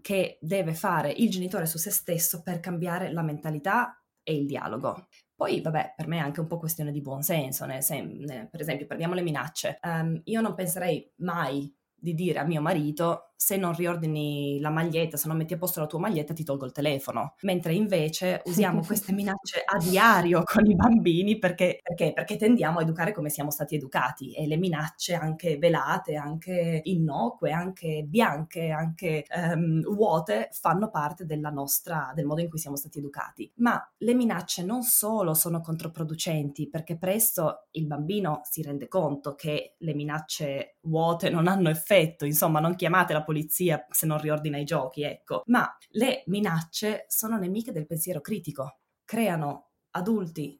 che 0.00 0.38
deve 0.40 0.74
fare 0.74 1.10
il 1.10 1.30
genitore 1.30 1.66
su 1.66 1.78
se 1.78 1.90
stesso 1.90 2.42
per 2.42 2.60
cambiare 2.60 3.12
la 3.12 3.22
mentalità 3.22 4.02
e 4.22 4.34
il 4.36 4.46
dialogo. 4.46 5.06
Poi, 5.34 5.60
vabbè, 5.60 5.94
per 5.96 6.06
me 6.06 6.16
è 6.16 6.20
anche 6.20 6.40
un 6.40 6.46
po' 6.46 6.58
questione 6.58 6.90
di 6.90 7.02
buonsenso, 7.02 7.66
per 7.66 8.60
esempio, 8.60 8.86
prendiamo 8.86 9.14
le 9.14 9.22
minacce. 9.22 9.78
Um, 9.82 10.20
io 10.24 10.40
non 10.40 10.54
penserei 10.54 11.12
mai 11.16 11.72
di 11.94 12.14
dire 12.14 12.38
a 12.38 12.44
mio 12.44 12.60
marito 12.60 13.34
se 13.36 13.56
non 13.56 13.74
riordini 13.74 14.58
la 14.60 14.70
maglietta, 14.70 15.16
se 15.16 15.28
non 15.28 15.36
metti 15.36 15.54
a 15.54 15.58
posto 15.58 15.80
la 15.80 15.86
tua 15.86 15.98
maglietta 15.98 16.32
ti 16.32 16.42
tolgo 16.42 16.64
il 16.64 16.72
telefono, 16.72 17.34
mentre 17.42 17.74
invece 17.74 18.42
usiamo 18.46 18.80
queste 18.84 19.12
minacce 19.12 19.62
a 19.64 19.78
diario 19.78 20.42
con 20.44 20.68
i 20.68 20.74
bambini 20.74 21.38
perché, 21.38 21.80
perché? 21.82 22.12
perché 22.12 22.36
tendiamo 22.36 22.78
a 22.78 22.82
educare 22.82 23.12
come 23.12 23.28
siamo 23.28 23.50
stati 23.50 23.74
educati 23.74 24.32
e 24.32 24.46
le 24.46 24.56
minacce 24.56 25.14
anche 25.14 25.58
velate, 25.58 26.16
anche 26.16 26.80
innocue, 26.84 27.52
anche 27.52 28.04
bianche, 28.06 28.70
anche 28.70 29.24
um, 29.34 29.82
vuote 29.94 30.48
fanno 30.52 30.88
parte 30.88 31.26
della 31.26 31.50
nostra, 31.50 32.12
del 32.14 32.24
modo 32.24 32.40
in 32.40 32.48
cui 32.48 32.58
siamo 32.58 32.76
stati 32.76 32.98
educati. 32.98 33.52
Ma 33.56 33.86
le 33.98 34.14
minacce 34.14 34.64
non 34.64 34.82
solo 34.82 35.34
sono 35.34 35.60
controproducenti 35.60 36.68
perché 36.68 36.96
presto 36.96 37.66
il 37.72 37.86
bambino 37.86 38.40
si 38.44 38.62
rende 38.62 38.88
conto 38.88 39.34
che 39.34 39.74
le 39.78 39.94
minacce 39.94 40.76
vuote 40.82 41.28
non 41.28 41.48
hanno 41.48 41.68
effetto, 41.68 42.24
insomma 42.24 42.60
non 42.60 42.74
chiamate 42.76 43.12
la 43.12 43.24
polizia 43.26 43.84
se 43.90 44.06
non 44.06 44.18
riordina 44.18 44.56
i 44.56 44.64
giochi, 44.64 45.02
ecco, 45.02 45.42
ma 45.48 45.70
le 45.90 46.22
minacce 46.28 47.04
sono 47.08 47.36
nemiche 47.36 47.72
del 47.72 47.86
pensiero 47.86 48.22
critico, 48.22 48.78
creano 49.04 49.72
adulti 49.90 50.58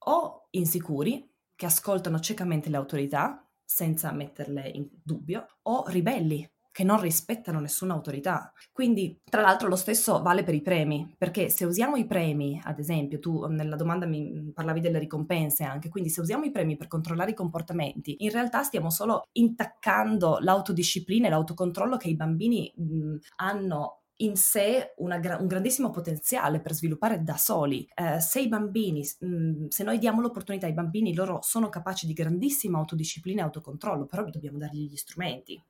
o 0.00 0.48
insicuri 0.50 1.26
che 1.54 1.66
ascoltano 1.66 2.20
ciecamente 2.20 2.68
le 2.68 2.76
autorità 2.76 3.48
senza 3.64 4.12
metterle 4.12 4.68
in 4.68 4.88
dubbio 5.02 5.46
o 5.62 5.84
ribelli 5.88 6.46
che 6.70 6.84
non 6.84 7.00
rispettano 7.00 7.60
nessuna 7.60 7.94
autorità. 7.94 8.52
Quindi, 8.72 9.20
tra 9.28 9.40
l'altro, 9.40 9.68
lo 9.68 9.76
stesso 9.76 10.22
vale 10.22 10.42
per 10.44 10.54
i 10.54 10.62
premi, 10.62 11.12
perché 11.16 11.48
se 11.48 11.64
usiamo 11.64 11.96
i 11.96 12.06
premi, 12.06 12.60
ad 12.62 12.78
esempio, 12.78 13.18
tu 13.18 13.46
nella 13.46 13.76
domanda 13.76 14.06
mi 14.06 14.50
parlavi 14.54 14.80
delle 14.80 14.98
ricompense 14.98 15.64
anche, 15.64 15.88
quindi 15.88 16.10
se 16.10 16.20
usiamo 16.20 16.44
i 16.44 16.50
premi 16.50 16.76
per 16.76 16.86
controllare 16.86 17.32
i 17.32 17.34
comportamenti, 17.34 18.16
in 18.24 18.30
realtà 18.30 18.62
stiamo 18.62 18.90
solo 18.90 19.28
intaccando 19.32 20.38
l'autodisciplina 20.40 21.26
e 21.26 21.30
l'autocontrollo 21.30 21.96
che 21.96 22.08
i 22.08 22.16
bambini 22.16 22.72
mh, 22.76 23.16
hanno 23.36 24.02
in 24.20 24.36
sé 24.36 24.94
gra- 24.96 25.36
un 25.38 25.46
grandissimo 25.46 25.90
potenziale 25.90 26.60
per 26.60 26.74
sviluppare 26.74 27.22
da 27.22 27.36
soli. 27.36 27.88
Eh, 27.94 28.20
se 28.20 28.40
i 28.40 28.48
bambini, 28.48 29.04
se 29.04 29.84
noi 29.84 29.98
diamo 29.98 30.20
l'opportunità 30.20 30.66
ai 30.66 30.72
bambini, 30.72 31.14
loro 31.14 31.38
sono 31.42 31.68
capaci 31.68 32.06
di 32.06 32.12
grandissima 32.12 32.78
autodisciplina 32.78 33.42
e 33.42 33.44
autocontrollo, 33.44 34.06
però 34.06 34.24
dobbiamo 34.24 34.58
dargli 34.58 34.88
gli 34.90 34.96
strumenti. 34.96 35.60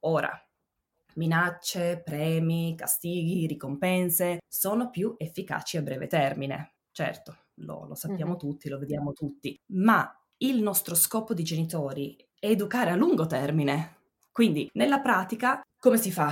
Ora, 0.00 0.30
minacce, 1.14 2.00
premi, 2.04 2.74
castighi, 2.76 3.46
ricompense 3.46 4.38
sono 4.46 4.90
più 4.90 5.14
efficaci 5.16 5.76
a 5.76 5.82
breve 5.82 6.06
termine. 6.06 6.74
Certo, 6.92 7.36
lo, 7.56 7.86
lo 7.86 7.94
sappiamo 7.94 8.32
mm-hmm. 8.32 8.40
tutti, 8.40 8.68
lo 8.68 8.78
vediamo 8.78 9.12
tutti, 9.12 9.58
ma 9.72 10.10
il 10.38 10.62
nostro 10.62 10.94
scopo 10.94 11.34
di 11.34 11.42
genitori 11.42 12.16
è 12.38 12.46
educare 12.46 12.90
a 12.90 12.96
lungo 12.96 13.26
termine. 13.26 13.96
Quindi 14.30 14.70
nella 14.74 15.00
pratica 15.00 15.60
come 15.80 15.96
si 15.96 16.10
fa? 16.10 16.30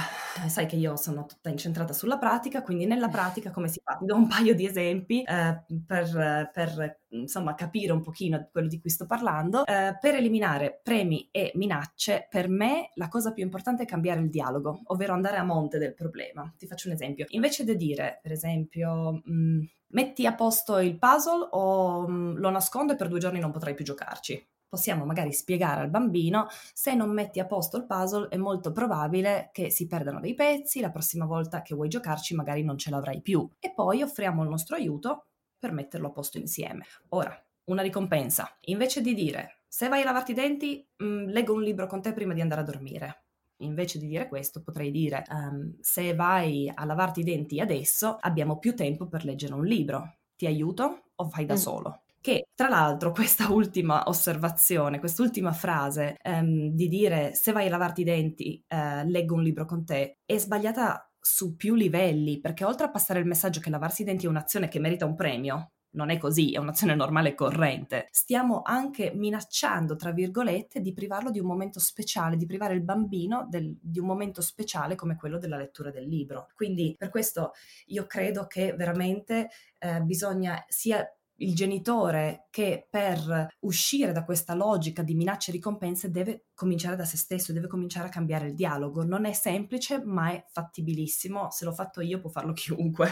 Sai 0.48 0.66
che 0.66 0.74
io 0.74 0.96
sono 0.96 1.24
tutta 1.24 1.50
incentrata 1.50 1.92
sulla 1.92 2.18
pratica, 2.18 2.62
quindi 2.62 2.84
nella 2.84 3.08
pratica 3.08 3.52
come 3.52 3.68
si 3.68 3.80
fa? 3.82 3.96
Ti 3.96 4.04
do 4.04 4.16
un 4.16 4.26
paio 4.26 4.56
di 4.56 4.66
esempi 4.66 5.22
eh, 5.22 5.62
per, 5.86 6.50
per, 6.52 7.02
insomma 7.10 7.54
capire 7.54 7.92
un 7.92 8.02
pochino 8.02 8.48
quello 8.50 8.66
di 8.66 8.80
cui 8.80 8.90
sto 8.90 9.06
parlando. 9.06 9.64
Eh, 9.64 9.96
per 10.00 10.16
eliminare 10.16 10.80
premi 10.82 11.28
e 11.30 11.52
minacce, 11.54 12.26
per 12.28 12.48
me 12.48 12.90
la 12.94 13.06
cosa 13.06 13.32
più 13.32 13.44
importante 13.44 13.84
è 13.84 13.86
cambiare 13.86 14.20
il 14.20 14.30
dialogo, 14.30 14.80
ovvero 14.86 15.12
andare 15.12 15.36
a 15.36 15.44
monte 15.44 15.78
del 15.78 15.94
problema. 15.94 16.52
Ti 16.58 16.66
faccio 16.66 16.88
un 16.88 16.94
esempio. 16.94 17.26
Invece 17.28 17.62
di 17.62 17.76
dire, 17.76 18.18
per 18.20 18.32
esempio, 18.32 19.22
mh, 19.24 19.32
mm, 19.32 19.60
metti 19.90 20.26
a 20.26 20.34
posto 20.34 20.78
il 20.78 20.98
puzzle 20.98 21.48
o 21.52 22.08
mh, 22.08 22.12
mm, 22.12 22.36
lo 22.38 22.50
nascondo 22.50 22.94
e 22.94 22.96
per 22.96 23.06
due 23.06 23.20
giorni 23.20 23.38
non 23.38 23.52
potrai 23.52 23.74
più 23.74 23.84
giocarci 23.84 24.44
possiamo 24.68 25.04
magari 25.04 25.32
spiegare 25.32 25.80
al 25.80 25.90
bambino 25.90 26.46
se 26.72 26.94
non 26.94 27.10
metti 27.10 27.40
a 27.40 27.46
posto 27.46 27.76
il 27.76 27.86
puzzle 27.86 28.28
è 28.28 28.36
molto 28.36 28.72
probabile 28.72 29.50
che 29.52 29.70
si 29.70 29.86
perdano 29.86 30.20
dei 30.20 30.34
pezzi, 30.34 30.80
la 30.80 30.90
prossima 30.90 31.24
volta 31.24 31.62
che 31.62 31.74
vuoi 31.74 31.88
giocarci 31.88 32.34
magari 32.34 32.62
non 32.62 32.78
ce 32.78 32.90
l'avrai 32.90 33.20
più 33.20 33.48
e 33.58 33.72
poi 33.72 34.02
offriamo 34.02 34.42
il 34.42 34.48
nostro 34.48 34.76
aiuto 34.76 35.26
per 35.58 35.72
metterlo 35.72 36.08
a 36.08 36.12
posto 36.12 36.38
insieme. 36.38 36.84
Ora, 37.10 37.36
una 37.64 37.82
ricompensa. 37.82 38.56
Invece 38.66 39.00
di 39.00 39.14
dire 39.14 39.60
se 39.76 39.88
vai 39.88 40.00
a 40.00 40.04
lavarti 40.04 40.30
i 40.30 40.34
denti, 40.34 40.88
mh, 40.96 41.04
mm, 41.04 41.26
leggo 41.26 41.52
un 41.52 41.62
libro 41.62 41.86
con 41.86 42.00
te 42.00 42.12
prima 42.12 42.34
di 42.34 42.40
andare 42.40 42.62
a 42.62 42.64
dormire. 42.64 43.24
Invece 43.58 43.98
di 43.98 44.06
dire 44.06 44.28
questo, 44.28 44.62
potrei 44.62 44.90
dire: 44.90 45.24
um, 45.30 45.74
se 45.80 46.14
vai 46.14 46.70
a 46.74 46.84
lavarti 46.84 47.20
i 47.20 47.24
denti 47.24 47.60
adesso, 47.60 48.16
abbiamo 48.20 48.58
più 48.58 48.74
tempo 48.74 49.06
per 49.06 49.24
leggere 49.24 49.54
un 49.54 49.64
libro. 49.64 50.16
Ti 50.36 50.46
aiuto 50.46 51.10
o 51.14 51.28
fai 51.28 51.46
da 51.46 51.54
mm. 51.54 51.58
solo? 51.58 52.00
Che 52.26 52.48
tra 52.56 52.68
l'altro 52.68 53.12
questa 53.12 53.46
ultima 53.54 54.08
osservazione, 54.08 54.98
quest'ultima 54.98 55.52
frase 55.52 56.16
ehm, 56.20 56.70
di 56.70 56.88
dire 56.88 57.36
se 57.36 57.52
vai 57.52 57.68
a 57.68 57.70
lavarti 57.70 58.00
i 58.00 58.04
denti 58.04 58.64
eh, 58.66 59.08
leggo 59.08 59.36
un 59.36 59.44
libro 59.44 59.64
con 59.64 59.84
te 59.84 60.18
è 60.26 60.36
sbagliata 60.36 61.08
su 61.20 61.54
più 61.54 61.74
livelli 61.76 62.40
perché 62.40 62.64
oltre 62.64 62.86
a 62.86 62.90
passare 62.90 63.20
il 63.20 63.26
messaggio 63.26 63.60
che 63.60 63.70
lavarsi 63.70 64.02
i 64.02 64.04
denti 64.04 64.26
è 64.26 64.28
un'azione 64.28 64.66
che 64.66 64.80
merita 64.80 65.06
un 65.06 65.14
premio, 65.14 65.70
non 65.90 66.10
è 66.10 66.18
così, 66.18 66.52
è 66.52 66.58
un'azione 66.58 66.94
normale 66.94 67.30
e 67.30 67.34
corrente. 67.34 68.08
Stiamo 68.10 68.62
anche 68.62 69.12
minacciando, 69.14 69.96
tra 69.96 70.10
virgolette, 70.10 70.80
di 70.80 70.92
privarlo 70.92 71.30
di 71.30 71.38
un 71.38 71.46
momento 71.46 71.80
speciale, 71.80 72.36
di 72.36 72.46
privare 72.46 72.74
il 72.74 72.82
bambino 72.82 73.46
del, 73.48 73.76
di 73.80 73.98
un 73.98 74.06
momento 74.06 74.40
speciale 74.40 74.94
come 74.94 75.16
quello 75.16 75.38
della 75.38 75.56
lettura 75.56 75.90
del 75.90 76.06
libro. 76.06 76.48
Quindi 76.54 76.94
per 76.98 77.08
questo 77.08 77.52
io 77.86 78.06
credo 78.06 78.46
che 78.46 78.74
veramente 78.74 79.48
eh, 79.78 80.00
bisogna 80.02 80.62
sia 80.68 81.08
il 81.36 81.54
genitore 81.54 82.46
che 82.50 82.86
per 82.88 83.48
uscire 83.60 84.12
da 84.12 84.24
questa 84.24 84.54
logica 84.54 85.02
di 85.02 85.14
minacce 85.14 85.50
e 85.50 85.54
ricompense 85.54 86.10
deve 86.10 86.46
cominciare 86.54 86.96
da 86.96 87.04
se 87.04 87.16
stesso, 87.16 87.52
deve 87.52 87.66
cominciare 87.66 88.06
a 88.06 88.10
cambiare 88.10 88.46
il 88.46 88.54
dialogo. 88.54 89.04
Non 89.04 89.24
è 89.24 89.32
semplice, 89.32 90.02
ma 90.04 90.30
è 90.30 90.44
fattibilissimo. 90.48 91.50
Se 91.50 91.64
l'ho 91.64 91.72
fatto 91.72 92.00
io, 92.00 92.20
può 92.20 92.30
farlo 92.30 92.52
chiunque. 92.54 93.08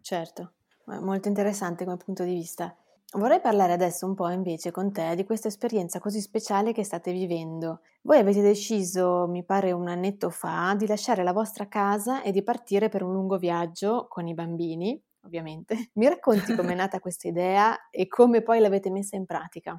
Certo, 0.00 0.54
molto 0.84 1.28
interessante 1.28 1.84
come 1.84 1.96
punto 1.96 2.24
di 2.24 2.34
vista. 2.34 2.76
Vorrei 3.12 3.40
parlare 3.40 3.72
adesso 3.72 4.04
un 4.04 4.14
po' 4.14 4.28
invece 4.30 4.72
con 4.72 4.92
te 4.92 5.14
di 5.14 5.24
questa 5.24 5.46
esperienza 5.46 6.00
così 6.00 6.20
speciale 6.20 6.72
che 6.72 6.82
state 6.82 7.12
vivendo. 7.12 7.80
Voi 8.02 8.18
avete 8.18 8.42
deciso, 8.42 9.26
mi 9.28 9.44
pare 9.44 9.70
un 9.70 9.86
annetto 9.86 10.28
fa, 10.28 10.74
di 10.76 10.86
lasciare 10.88 11.22
la 11.22 11.32
vostra 11.32 11.68
casa 11.68 12.22
e 12.22 12.32
di 12.32 12.42
partire 12.42 12.88
per 12.88 13.02
un 13.02 13.12
lungo 13.12 13.38
viaggio 13.38 14.06
con 14.08 14.26
i 14.26 14.34
bambini 14.34 15.00
ovviamente. 15.26 15.90
Mi 15.94 16.08
racconti 16.08 16.54
com'è 16.54 16.74
nata 16.74 16.98
questa 17.00 17.28
idea 17.28 17.88
e 17.90 18.06
come 18.08 18.42
poi 18.42 18.60
l'avete 18.60 18.90
messa 18.90 19.16
in 19.16 19.26
pratica? 19.26 19.78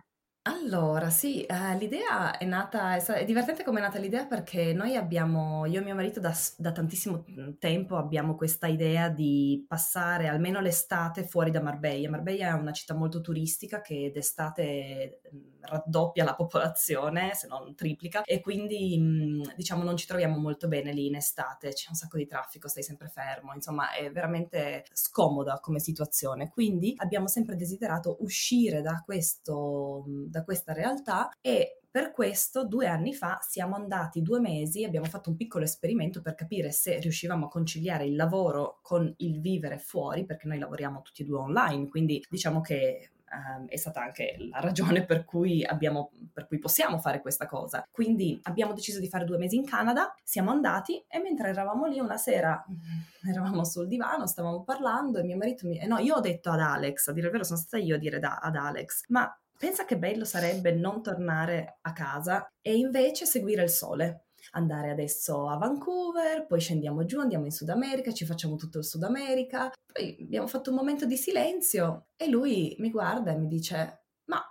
Allora, 0.49 1.09
sì, 1.09 1.43
eh, 1.43 1.77
l'idea 1.77 2.37
è 2.37 2.45
nata, 2.45 2.95
è, 2.95 3.03
è 3.03 3.25
divertente 3.25 3.65
come 3.65 3.79
è 3.79 3.81
nata 3.81 3.99
l'idea 3.99 4.25
perché 4.25 4.71
noi 4.73 4.95
abbiamo, 4.95 5.65
io 5.65 5.81
e 5.81 5.83
mio 5.83 5.93
marito 5.93 6.21
da, 6.21 6.33
da 6.57 6.71
tantissimo 6.71 7.25
tempo 7.59 7.97
abbiamo 7.97 8.35
questa 8.37 8.67
idea 8.67 9.09
di 9.09 9.65
passare 9.67 10.29
almeno 10.29 10.61
l'estate 10.61 11.25
fuori 11.27 11.51
da 11.51 11.61
Marbella. 11.61 12.09
Marbella 12.09 12.47
è 12.47 12.51
una 12.53 12.71
città 12.71 12.93
molto 12.93 13.19
turistica 13.19 13.81
che 13.81 14.09
d'estate 14.13 15.19
raddoppia 15.67 16.23
la 16.23 16.35
popolazione, 16.35 17.33
se 17.33 17.47
non 17.47 17.75
triplica, 17.75 18.23
e 18.23 18.41
quindi 18.41 19.41
diciamo 19.55 19.83
non 19.83 19.97
ci 19.97 20.07
troviamo 20.07 20.37
molto 20.37 20.67
bene 20.67 20.91
lì 20.93 21.07
in 21.07 21.15
estate, 21.15 21.73
c'è 21.73 21.89
un 21.89 21.95
sacco 21.95 22.17
di 22.17 22.25
traffico, 22.25 22.67
stai 22.67 22.83
sempre 22.83 23.07
fermo, 23.09 23.53
insomma 23.53 23.91
è 23.91 24.11
veramente 24.11 24.85
scomoda 24.93 25.59
come 25.61 25.79
situazione. 25.79 26.49
Quindi 26.49 26.93
abbiamo 26.97 27.27
sempre 27.27 27.55
desiderato 27.55 28.17
uscire 28.21 28.81
da 28.81 29.01
questo 29.05 30.03
da 30.07 30.43
questa 30.43 30.73
realtà 30.73 31.29
e 31.41 31.81
per 31.89 32.11
questo 32.11 32.65
due 32.65 32.85
anni 32.87 33.13
fa 33.13 33.39
siamo 33.41 33.75
andati 33.75 34.21
due 34.21 34.39
mesi, 34.39 34.83
abbiamo 34.83 35.07
fatto 35.07 35.29
un 35.31 35.35
piccolo 35.35 35.63
esperimento 35.63 36.21
per 36.21 36.35
capire 36.35 36.71
se 36.71 36.99
riuscivamo 36.99 37.45
a 37.45 37.49
conciliare 37.49 38.05
il 38.05 38.15
lavoro 38.15 38.79
con 38.83 39.11
il 39.17 39.39
vivere 39.41 39.79
fuori, 39.79 40.25
perché 40.25 40.47
noi 40.47 40.59
lavoriamo 40.59 41.01
tutti 41.01 41.23
e 41.23 41.25
due 41.25 41.39
online, 41.39 41.87
quindi 41.87 42.23
diciamo 42.29 42.61
che 42.61 43.13
Um, 43.29 43.67
è 43.67 43.75
stata 43.75 44.01
anche 44.01 44.37
la 44.49 44.61
ragione 44.61 45.03
per 45.03 45.25
cui, 45.25 45.63
abbiamo, 45.65 46.11
per 46.31 46.47
cui 46.47 46.59
possiamo 46.59 46.97
fare 46.97 47.19
questa 47.19 47.45
cosa. 47.45 47.85
Quindi 47.91 48.39
abbiamo 48.43 48.73
deciso 48.73 48.99
di 48.99 49.09
fare 49.09 49.25
due 49.25 49.37
mesi 49.37 49.57
in 49.57 49.65
Canada, 49.65 50.15
siamo 50.23 50.51
andati 50.51 51.03
e 51.07 51.19
mentre 51.19 51.49
eravamo 51.49 51.87
lì 51.87 51.99
una 51.99 52.17
sera, 52.17 52.63
eravamo 53.27 53.65
sul 53.65 53.87
divano, 53.87 54.27
stavamo 54.27 54.63
parlando 54.63 55.19
e 55.19 55.23
mio 55.23 55.35
marito 55.35 55.67
mi... 55.67 55.77
No, 55.85 55.97
io 55.97 56.15
ho 56.15 56.21
detto 56.21 56.51
ad 56.51 56.61
Alex, 56.61 57.07
a 57.07 57.11
dire 57.11 57.25
il 57.25 57.31
vero 57.31 57.43
sono 57.43 57.59
stata 57.59 57.83
io 57.83 57.95
a 57.95 57.99
dire 57.99 58.19
da, 58.19 58.39
ad 58.41 58.55
Alex, 58.55 59.03
ma 59.09 59.29
Pensa 59.57 59.85
che 59.85 59.97
bello 59.97 60.23
sarebbe 60.23 60.71
non 60.71 61.01
tornare 61.01 61.79
a 61.81 61.91
casa 61.91 62.47
e 62.61 62.77
invece 62.77 63.25
seguire 63.25 63.63
il 63.63 63.71
sole. 63.71 64.26
Andare 64.51 64.89
adesso 64.89 65.47
a 65.47 65.57
Vancouver, 65.57 66.45
poi 66.45 66.59
scendiamo 66.59 67.05
giù, 67.05 67.19
andiamo 67.19 67.45
in 67.45 67.51
Sud 67.51 67.69
America, 67.69 68.11
ci 68.11 68.25
facciamo 68.25 68.55
tutto 68.55 68.79
il 68.79 68.85
Sud 68.85 69.03
America. 69.03 69.71
Poi 69.91 70.17
abbiamo 70.21 70.47
fatto 70.47 70.69
un 70.69 70.77
momento 70.77 71.05
di 71.05 71.17
silenzio 71.17 72.07
e 72.15 72.27
lui 72.27 72.75
mi 72.79 72.89
guarda 72.89 73.31
e 73.31 73.37
mi 73.37 73.47
dice: 73.47 74.05
Ma 74.25 74.41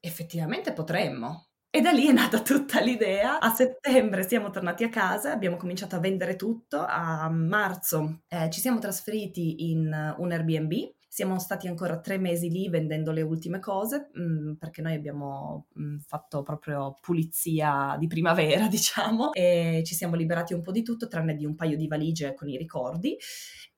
effettivamente 0.00 0.72
potremmo. 0.72 1.46
E 1.72 1.80
da 1.80 1.92
lì 1.92 2.08
è 2.08 2.12
nata 2.12 2.42
tutta 2.42 2.80
l'idea. 2.80 3.38
A 3.38 3.54
settembre 3.54 4.26
siamo 4.26 4.50
tornati 4.50 4.82
a 4.82 4.88
casa, 4.88 5.30
abbiamo 5.32 5.56
cominciato 5.56 5.94
a 5.94 6.00
vendere 6.00 6.34
tutto. 6.34 6.84
A 6.84 7.28
marzo 7.30 8.22
eh, 8.28 8.50
ci 8.50 8.60
siamo 8.60 8.80
trasferiti 8.80 9.70
in 9.70 10.14
un 10.18 10.32
Airbnb 10.32 10.72
siamo 11.12 11.40
stati 11.40 11.66
ancora 11.66 11.98
tre 11.98 12.18
mesi 12.18 12.48
lì 12.48 12.68
vendendo 12.68 13.10
le 13.10 13.22
ultime 13.22 13.58
cose 13.58 14.10
mh, 14.12 14.22
mm, 14.22 14.52
perché 14.54 14.80
noi 14.80 14.94
abbiamo 14.94 15.66
mh, 15.72 15.82
mm, 15.82 15.98
fatto 16.06 16.44
proprio 16.44 16.94
pulizia 17.00 17.96
di 17.98 18.06
primavera, 18.06 18.68
diciamo, 18.70 19.32
e 19.32 19.82
ci 19.84 19.96
siamo 19.96 20.14
liberati 20.14 20.54
un 20.54 20.62
po' 20.62 20.70
di 20.70 20.84
tutto, 20.84 21.08
tranne 21.08 21.34
di 21.34 21.44
un 21.44 21.56
paio 21.56 21.76
di 21.76 21.88
valigie 21.88 22.32
con 22.34 22.48
i 22.48 22.56
ricordi 22.56 23.16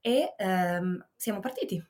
e 0.03 0.35
ehm, 0.37 1.09
siamo 1.17 1.41
partiti. 1.41 1.83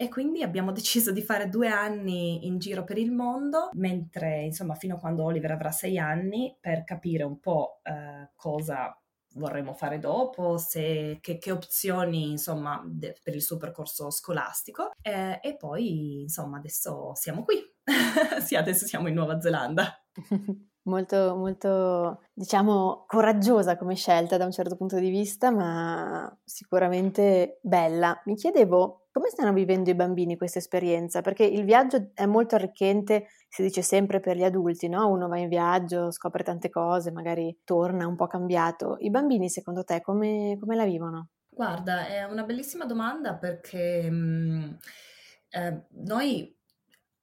E 0.00 0.08
quindi 0.08 0.42
abbiamo 0.42 0.72
deciso 0.74 1.12
di 1.12 1.22
fare 1.22 1.48
due 1.48 1.68
anni 1.68 2.46
in 2.46 2.58
giro 2.58 2.82
per 2.82 2.98
il 2.98 3.12
mondo, 3.12 3.70
mentre 3.74 4.42
insomma 4.42 4.74
fino 4.74 4.96
a 4.96 4.98
quando 4.98 5.22
Oliver 5.22 5.52
avrà 5.52 5.70
sei 5.70 5.96
anni, 5.96 6.56
per 6.60 6.82
capire 6.82 7.22
un 7.22 7.38
po' 7.38 7.78
eh, 7.84 8.32
cosa 8.34 8.97
vorremmo 9.38 9.72
fare 9.72 9.98
dopo, 9.98 10.58
se, 10.58 11.18
che, 11.20 11.38
che 11.38 11.50
opzioni 11.50 12.30
insomma 12.30 12.82
de, 12.84 13.16
per 13.22 13.34
il 13.34 13.42
suo 13.42 13.56
percorso 13.56 14.10
scolastico 14.10 14.90
eh, 15.00 15.38
e 15.42 15.56
poi 15.56 16.22
insomma 16.22 16.58
adesso 16.58 17.12
siamo 17.14 17.44
qui, 17.44 17.56
sì 18.44 18.56
adesso 18.56 18.86
siamo 18.86 19.08
in 19.08 19.14
Nuova 19.14 19.40
Zelanda. 19.40 19.98
molto, 20.88 21.36
molto, 21.36 22.22
diciamo, 22.32 23.04
coraggiosa 23.06 23.76
come 23.76 23.94
scelta 23.94 24.36
da 24.36 24.44
un 24.44 24.52
certo 24.52 24.76
punto 24.76 24.98
di 24.98 25.10
vista, 25.10 25.50
ma 25.50 26.36
sicuramente 26.44 27.58
bella. 27.62 28.20
Mi 28.24 28.34
chiedevo 28.34 29.08
come 29.18 29.30
stanno 29.30 29.52
vivendo 29.52 29.90
i 29.90 29.94
bambini 29.94 30.36
questa 30.36 30.58
esperienza? 30.58 31.22
Perché 31.22 31.44
il 31.44 31.64
viaggio 31.64 32.10
è 32.14 32.24
molto 32.24 32.54
arricchente, 32.54 33.26
si 33.48 33.62
dice 33.62 33.82
sempre 33.82 34.20
per 34.20 34.36
gli 34.36 34.44
adulti, 34.44 34.88
no? 34.88 35.08
Uno 35.08 35.26
va 35.26 35.38
in 35.38 35.48
viaggio, 35.48 36.12
scopre 36.12 36.44
tante 36.44 36.70
cose, 36.70 37.10
magari 37.10 37.60
torna 37.64 38.06
un 38.06 38.14
po' 38.14 38.26
cambiato. 38.26 38.96
I 39.00 39.10
bambini, 39.10 39.48
secondo 39.48 39.82
te, 39.82 40.00
come, 40.00 40.56
come 40.60 40.76
la 40.76 40.84
vivono? 40.84 41.30
Guarda, 41.48 42.06
è 42.06 42.22
una 42.24 42.44
bellissima 42.44 42.84
domanda 42.84 43.34
perché 43.34 44.08
mh, 44.08 44.14
mm, 44.14 44.70
eh, 45.50 45.86
noi 46.04 46.57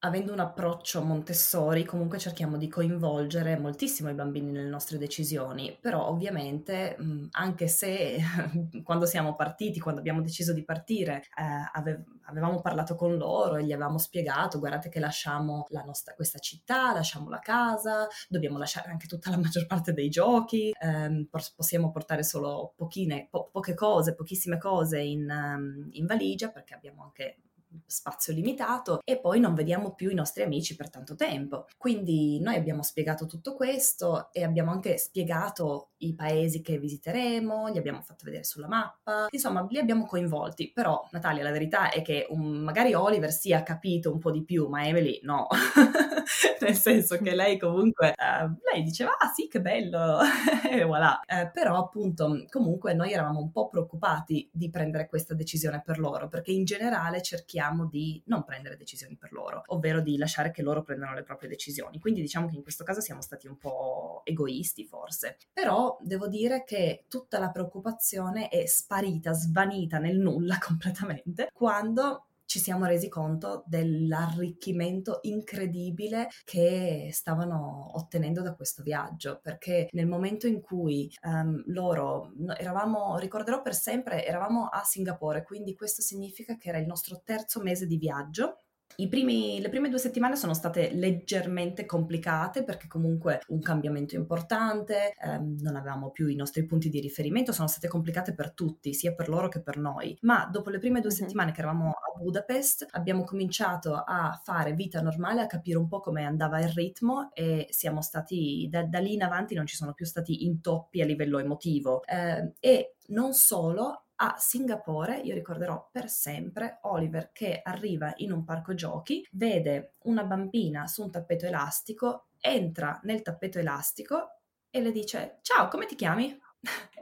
avendo 0.05 0.31
un 0.31 0.39
approccio 0.39 1.01
Montessori, 1.03 1.83
comunque 1.83 2.17
cerchiamo 2.17 2.57
di 2.57 2.67
coinvolgere 2.67 3.57
moltissimo 3.57 4.09
i 4.09 4.13
bambini 4.13 4.51
nelle 4.51 4.69
nostre 4.69 4.97
decisioni, 4.97 5.77
però 5.79 6.07
ovviamente 6.07 6.95
anche 7.31 7.67
se 7.67 8.19
quando 8.83 9.05
siamo 9.05 9.35
partiti, 9.35 9.79
quando 9.79 9.99
abbiamo 9.99 10.21
deciso 10.21 10.53
di 10.53 10.63
partire, 10.63 11.23
eh, 11.37 11.69
ave- 11.73 12.05
avevamo 12.25 12.61
parlato 12.61 12.95
con 12.95 13.17
loro 13.17 13.55
e 13.55 13.63
gli 13.63 13.71
avevamo 13.71 13.97
spiegato, 13.97 14.59
guardate 14.59 14.89
che 14.89 14.99
lasciamo 14.99 15.65
nostra, 15.85 16.13
questa 16.13 16.39
città, 16.39 16.93
lasciamo 16.93 17.29
la 17.29 17.39
casa, 17.39 18.07
dobbiamo 18.27 18.57
lasciare 18.57 18.89
anche 18.89 19.07
tutta 19.07 19.29
la 19.29 19.37
maggior 19.37 19.65
parte 19.65 19.93
dei 19.93 20.09
giochi, 20.09 20.71
ehm, 20.79 21.27
possiamo 21.55 21.91
portare 21.91 22.23
solo 22.23 22.73
pochine, 22.75 23.27
po- 23.29 23.49
poche 23.51 23.73
cose, 23.73 24.15
pochissime 24.15 24.57
cose 24.57 24.99
in, 24.99 25.29
um, 25.29 25.87
in 25.91 26.05
valigia 26.05 26.49
perché 26.49 26.73
abbiamo 26.73 27.03
anche 27.03 27.37
spazio 27.85 28.33
limitato 28.33 29.01
e 29.03 29.19
poi 29.19 29.39
non 29.39 29.53
vediamo 29.53 29.93
più 29.93 30.09
i 30.09 30.15
nostri 30.15 30.43
amici 30.43 30.75
per 30.75 30.89
tanto 30.89 31.15
tempo. 31.15 31.67
Quindi 31.77 32.39
noi 32.39 32.55
abbiamo 32.55 32.83
spiegato 32.83 33.25
tutto 33.25 33.55
questo 33.55 34.29
e 34.31 34.43
abbiamo 34.43 34.71
anche 34.71 34.97
spiegato 34.97 35.91
i 35.97 36.13
paesi 36.13 36.61
che 36.61 36.77
visiteremo, 36.77 37.67
li 37.67 37.77
abbiamo 37.77 38.01
fatto 38.01 38.25
vedere 38.25 38.43
sulla 38.43 38.67
mappa, 38.67 39.27
insomma 39.29 39.65
li 39.69 39.77
abbiamo 39.77 40.05
coinvolti, 40.05 40.71
però 40.71 41.07
Natalia 41.11 41.43
la 41.43 41.51
verità 41.51 41.89
è 41.89 42.01
che 42.01 42.27
um, 42.29 42.57
magari 42.57 42.93
Oliver 42.93 43.31
sì 43.31 43.53
ha 43.53 43.63
capito 43.63 44.11
un 44.11 44.19
po' 44.19 44.31
di 44.31 44.43
più, 44.43 44.67
ma 44.67 44.85
Emily 44.85 45.19
no, 45.23 45.47
nel 46.61 46.75
senso 46.75 47.17
che 47.17 47.33
lei 47.33 47.57
comunque, 47.57 48.13
uh, 48.15 48.53
lei 48.71 48.83
diceva 48.83 49.11
ah 49.17 49.31
sì 49.33 49.47
che 49.47 49.61
bello. 49.61 50.19
E 50.75 50.83
voilà, 50.83 51.21
uh, 51.25 51.51
però 51.53 51.77
appunto 51.77 52.43
comunque 52.49 52.93
noi 52.93 53.13
eravamo 53.13 53.39
un 53.39 53.51
po' 53.51 53.69
preoccupati 53.69 54.49
di 54.51 54.69
prendere 54.69 55.07
questa 55.07 55.33
decisione 55.33 55.81
per 55.81 55.99
loro 55.99 56.27
perché 56.27 56.51
in 56.51 56.65
generale 56.65 57.21
cerchiamo 57.21 57.64
di 57.85 58.21
non 58.27 58.43
prendere 58.43 58.77
decisioni 58.77 59.17
per 59.17 59.31
loro, 59.31 59.63
ovvero 59.67 60.01
di 60.01 60.17
lasciare 60.17 60.51
che 60.51 60.61
loro 60.61 60.83
prendano 60.83 61.13
le 61.13 61.23
proprie 61.23 61.49
decisioni, 61.49 61.99
quindi 61.99 62.21
diciamo 62.21 62.47
che 62.47 62.55
in 62.55 62.61
questo 62.61 62.83
caso 62.83 63.01
siamo 63.01 63.21
stati 63.21 63.47
un 63.47 63.57
po' 63.57 64.21
egoisti 64.23 64.85
forse, 64.85 65.37
però 65.51 65.97
devo 66.01 66.27
dire 66.27 66.63
che 66.63 67.05
tutta 67.07 67.39
la 67.39 67.49
preoccupazione 67.49 68.49
è 68.49 68.65
sparita, 68.65 69.33
svanita 69.33 69.97
nel 69.97 70.17
nulla 70.17 70.57
completamente 70.63 71.49
quando 71.53 72.27
ci 72.45 72.59
siamo 72.59 72.85
resi 72.85 73.09
conto 73.09 73.63
dell'arricchimento 73.67 75.19
incredibile 75.23 76.29
che 76.43 77.09
stavano 77.11 77.91
ottenendo 77.93 78.41
da 78.41 78.55
questo 78.55 78.83
viaggio, 78.83 79.39
perché 79.41 79.89
nel 79.91 80.07
momento 80.07 80.47
in 80.47 80.61
cui 80.61 81.11
um, 81.23 81.61
loro 81.67 82.31
eravamo, 82.57 83.17
ricorderò 83.17 83.61
per 83.61 83.75
sempre, 83.75 84.25
eravamo 84.25 84.67
a 84.67 84.83
Singapore, 84.83 85.43
quindi 85.43 85.75
questo 85.75 86.01
significa 86.01 86.57
che 86.57 86.69
era 86.69 86.77
il 86.77 86.85
nostro 86.85 87.21
terzo 87.23 87.61
mese 87.61 87.85
di 87.85 87.97
viaggio 87.97 88.64
Primi, 89.09 89.59
le 89.61 89.69
prime 89.69 89.89
due 89.89 89.97
settimane 89.97 90.35
sono 90.35 90.53
state 90.53 90.91
leggermente 90.93 91.85
complicate 91.85 92.63
perché 92.63 92.87
comunque 92.87 93.41
un 93.47 93.59
cambiamento 93.61 94.15
importante, 94.15 95.13
ehm, 95.21 95.57
non 95.61 95.75
avevamo 95.75 96.11
più 96.11 96.27
i 96.27 96.35
nostri 96.35 96.65
punti 96.65 96.89
di 96.89 96.99
riferimento, 96.99 97.51
sono 97.51 97.67
state 97.67 97.87
complicate 97.87 98.33
per 98.33 98.53
tutti, 98.53 98.93
sia 98.93 99.13
per 99.13 99.29
loro 99.29 99.47
che 99.47 99.61
per 99.61 99.77
noi. 99.77 100.17
Ma 100.21 100.47
dopo 100.51 100.69
le 100.69 100.79
prime 100.79 101.01
due 101.01 101.09
mm-hmm. 101.09 101.19
settimane 101.19 101.51
che 101.51 101.59
eravamo 101.59 101.89
a 101.89 102.17
Budapest 102.17 102.87
abbiamo 102.91 103.23
cominciato 103.23 103.95
a 103.95 104.39
fare 104.43 104.73
vita 104.73 105.01
normale, 105.01 105.41
a 105.41 105.47
capire 105.47 105.77
un 105.77 105.87
po' 105.87 105.99
come 105.99 106.23
andava 106.23 106.59
il 106.59 106.69
ritmo 106.69 107.29
e 107.33 107.67
siamo 107.69 108.01
stati, 108.01 108.67
da, 108.69 108.83
da 108.83 108.99
lì 108.99 109.13
in 109.13 109.23
avanti 109.23 109.55
non 109.55 109.65
ci 109.65 109.75
sono 109.75 109.93
più 109.93 110.05
stati 110.05 110.45
intoppi 110.45 111.01
a 111.01 111.05
livello 111.05 111.39
emotivo. 111.39 112.03
Eh, 112.05 112.53
e 112.59 112.95
non 113.07 113.33
solo, 113.33 114.04
a 114.17 114.35
Singapore, 114.37 115.17
io 115.17 115.33
ricorderò 115.33 115.89
per 115.91 116.09
sempre 116.09 116.79
Oliver 116.83 117.31
che 117.31 117.61
arriva 117.63 118.13
in 118.17 118.31
un 118.31 118.43
parco 118.43 118.73
giochi, 118.73 119.25
vede 119.31 119.95
una 120.03 120.23
bambina 120.23 120.87
su 120.87 121.03
un 121.03 121.11
tappeto 121.11 121.45
elastico, 121.45 122.27
entra 122.39 122.99
nel 123.03 123.21
tappeto 123.21 123.59
elastico 123.59 124.39
e 124.69 124.81
le 124.81 124.91
dice 124.91 125.39
ciao, 125.41 125.67
come 125.67 125.85
ti 125.85 125.95
chiami? 125.95 126.39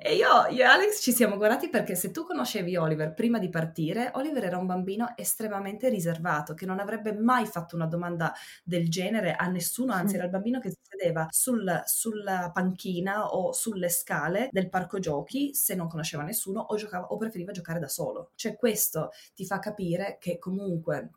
E 0.05 0.15
io, 0.15 0.47
io, 0.49 0.63
e 0.63 0.63
Alex 0.63 1.01
ci 1.01 1.13
siamo 1.13 1.37
guardati 1.37 1.69
perché 1.69 1.95
se 1.95 2.11
tu 2.11 2.25
conoscevi 2.25 2.75
Oliver 2.75 3.13
prima 3.13 3.39
di 3.39 3.47
partire, 3.49 4.11
Oliver 4.15 4.43
era 4.43 4.57
un 4.57 4.65
bambino 4.65 5.13
estremamente 5.15 5.87
riservato, 5.87 6.53
che 6.53 6.65
non 6.65 6.79
avrebbe 6.79 7.13
mai 7.13 7.45
fatto 7.45 7.75
una 7.75 7.85
domanda 7.85 8.33
del 8.63 8.89
genere 8.89 9.33
a 9.33 9.47
nessuno, 9.47 9.93
anzi 9.93 10.15
era 10.15 10.25
il 10.25 10.29
bambino 10.29 10.59
che 10.59 10.71
si 10.71 10.79
sedeva 10.81 11.27
sul, 11.29 11.81
sulla 11.85 12.51
panchina 12.53 13.27
o 13.27 13.53
sulle 13.53 13.87
scale 13.89 14.49
del 14.51 14.67
parco 14.69 14.99
giochi 14.99 15.53
se 15.53 15.73
non 15.75 15.87
conosceva 15.87 16.23
nessuno 16.23 16.59
o, 16.59 16.75
giocava, 16.75 17.07
o 17.07 17.17
preferiva 17.17 17.53
giocare 17.53 17.79
da 17.79 17.87
solo. 17.87 18.31
Cioè 18.35 18.57
questo 18.57 19.11
ti 19.33 19.45
fa 19.45 19.59
capire 19.59 20.17
che 20.19 20.37
comunque 20.37 21.11